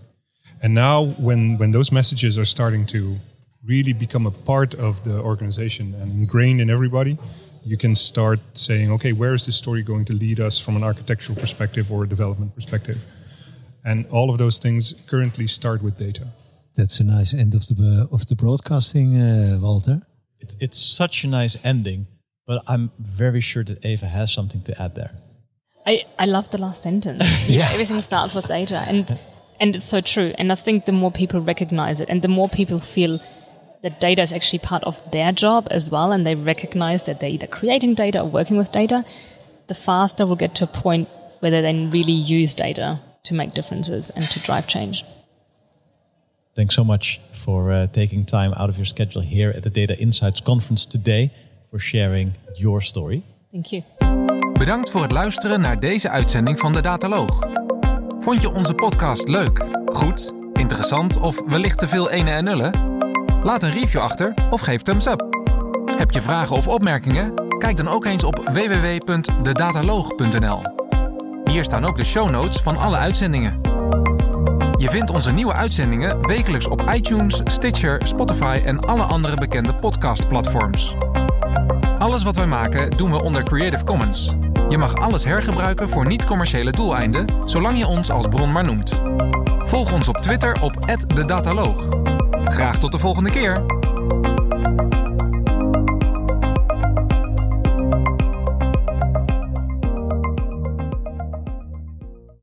And 0.62 0.74
now 0.74 1.07
when 1.18 1.57
when 1.59 1.70
those 1.70 1.90
messages 1.90 2.38
are 2.38 2.44
starting 2.44 2.87
to 2.87 3.16
really 3.64 3.94
become 3.94 4.26
a 4.26 4.31
part 4.31 4.74
of 4.74 5.02
the 5.05 5.18
organization 5.18 5.94
and 5.94 6.12
ingrained 6.12 6.61
in 6.61 6.70
everybody, 6.70 7.18
you 7.64 7.76
can 7.76 7.94
start 7.94 8.38
saying, 8.55 8.92
okay, 8.92 9.12
where 9.12 9.35
is 9.35 9.46
this 9.46 9.57
story 9.57 9.83
going 9.83 10.05
to 10.05 10.12
lead 10.12 10.38
us 10.38 10.61
from 10.61 10.76
an 10.76 10.85
architectural 10.85 11.37
perspective 11.37 11.90
or 11.90 12.05
a 12.05 12.09
development 12.09 12.55
perspective? 12.55 12.98
And 13.85 14.07
all 14.11 14.31
of 14.31 14.38
those 14.38 14.59
things 14.59 14.94
currently 15.07 15.46
start 15.46 15.83
with 15.83 15.96
data 15.96 16.29
that's 16.76 17.00
a 17.00 17.04
nice 17.04 17.34
end 17.34 17.54
of 17.54 17.66
the 17.66 18.08
of 18.12 18.26
the 18.28 18.36
broadcasting, 18.36 19.20
uh, 19.20 19.58
Walter. 19.60 20.02
It's 20.40 20.54
it's 20.60 20.78
such 20.78 21.24
a 21.24 21.28
nice 21.28 21.56
ending, 21.64 22.06
but 22.46 22.62
I'm 22.68 22.90
very 22.98 23.40
sure 23.40 23.64
that 23.64 23.84
Eva 23.84 24.06
has 24.06 24.32
something 24.32 24.62
to 24.62 24.80
add 24.80 24.94
there. 24.94 25.12
I 25.86 26.04
I 26.18 26.26
love 26.26 26.50
the 26.50 26.58
last 26.58 26.82
sentence. 26.82 27.48
yeah, 27.48 27.68
everything 27.72 28.00
starts 28.02 28.34
with 28.34 28.46
data, 28.48 28.84
and 28.86 29.18
and 29.58 29.74
it's 29.74 29.84
so 29.84 30.00
true. 30.00 30.34
And 30.38 30.52
I 30.52 30.54
think 30.54 30.84
the 30.84 30.92
more 30.92 31.10
people 31.10 31.40
recognize 31.40 32.00
it, 32.00 32.08
and 32.10 32.22
the 32.22 32.28
more 32.28 32.48
people 32.48 32.78
feel 32.78 33.20
that 33.82 34.00
data 34.00 34.22
is 34.22 34.32
actually 34.32 34.58
part 34.58 34.84
of 34.84 35.00
their 35.10 35.32
job 35.32 35.68
as 35.70 35.90
well, 35.90 36.12
and 36.12 36.26
they 36.26 36.34
recognize 36.34 37.04
that 37.04 37.20
they're 37.20 37.30
either 37.30 37.46
creating 37.46 37.94
data 37.94 38.20
or 38.20 38.28
working 38.28 38.56
with 38.56 38.72
data, 38.72 39.04
the 39.66 39.74
faster 39.74 40.26
we'll 40.26 40.36
get 40.36 40.54
to 40.56 40.64
a 40.64 40.66
point 40.66 41.08
where 41.40 41.50
they 41.50 41.60
then 41.60 41.90
really 41.90 42.12
use 42.12 42.54
data 42.54 43.00
to 43.24 43.34
make 43.34 43.54
differences 43.54 44.10
and 44.10 44.30
to 44.30 44.40
drive 44.40 44.66
change. 44.66 45.04
Thanks 46.57 46.75
so 46.75 46.85
much 46.85 47.21
for 47.31 47.71
uh, 47.71 47.83
taking 47.90 48.27
time 48.27 48.53
out 48.55 48.69
of 48.69 48.77
your 48.77 48.87
schedule 48.87 49.23
here 49.23 49.55
at 49.57 49.62
the 49.62 49.71
Data 49.71 49.99
Insights 49.99 50.42
Conference 50.42 50.87
today, 50.87 51.31
for 51.71 51.79
sharing 51.79 52.33
your 52.55 52.83
story. 52.83 53.23
Thank 53.53 53.66
you. 53.66 53.83
Bedankt 54.53 54.90
voor 54.90 55.03
het 55.03 55.12
luisteren 55.12 55.61
naar 55.61 55.81
deze 55.81 56.11
uitzending 56.11 56.59
van 56.59 56.73
de 56.73 56.83
Dataloog. 56.83 57.49
Vond 58.19 58.42
je 58.42 58.53
onze 58.53 58.75
podcast 58.75 59.29
leuk, 59.29 59.64
goed, 59.87 60.33
interessant 60.53 61.21
of 61.21 61.42
wellicht 61.47 61.79
te 61.79 61.88
veel 61.88 62.11
ene 62.11 62.31
en 62.31 62.45
nullen? 62.45 62.71
Laat 63.42 63.62
een 63.62 63.73
review 63.73 64.01
achter 64.01 64.35
of 64.51 64.61
geef 64.61 64.83
thumbs 64.83 65.07
up. 65.07 65.27
Heb 65.85 66.11
je 66.11 66.21
vragen 66.21 66.57
of 66.57 66.69
opmerkingen? 66.69 67.59
Kijk 67.59 67.77
dan 67.77 67.88
ook 67.88 68.05
eens 68.05 68.25
op 68.25 68.51
www.dedataloog.nl. 68.53 70.61
Hier 71.51 71.64
staan 71.64 71.85
ook 71.85 71.97
de 71.97 72.05
show 72.05 72.31
notes 72.31 72.57
van 72.57 72.77
alle 72.77 72.97
uitzendingen. 72.97 73.75
Je 74.78 74.88
vindt 74.88 75.10
onze 75.10 75.32
nieuwe 75.32 75.52
uitzendingen 75.52 76.26
wekelijks 76.26 76.68
op 76.68 76.90
iTunes, 76.94 77.40
Stitcher, 77.44 78.06
Spotify 78.06 78.60
en 78.64 78.80
alle 78.80 79.02
andere 79.02 79.36
bekende 79.36 79.74
podcastplatforms. 79.74 80.94
Alles 81.98 82.22
wat 82.22 82.36
wij 82.36 82.46
maken 82.46 82.90
doen 82.90 83.10
we 83.10 83.22
onder 83.22 83.42
Creative 83.42 83.84
Commons. 83.84 84.34
Je 84.68 84.78
mag 84.78 84.94
alles 84.94 85.24
hergebruiken 85.24 85.88
voor 85.88 86.06
niet-commerciële 86.06 86.70
doeleinden, 86.70 87.26
zolang 87.44 87.78
je 87.78 87.86
ons 87.86 88.10
als 88.10 88.28
bron 88.28 88.52
maar 88.52 88.64
noemt. 88.64 89.00
Volg 89.58 89.92
ons 89.92 90.08
op 90.08 90.16
Twitter 90.16 90.60
op 90.60 90.86
@dedataloog. 91.14 91.88
Graag 92.44 92.78
tot 92.78 92.92
de 92.92 92.98
volgende 92.98 93.30
keer. 93.30 93.75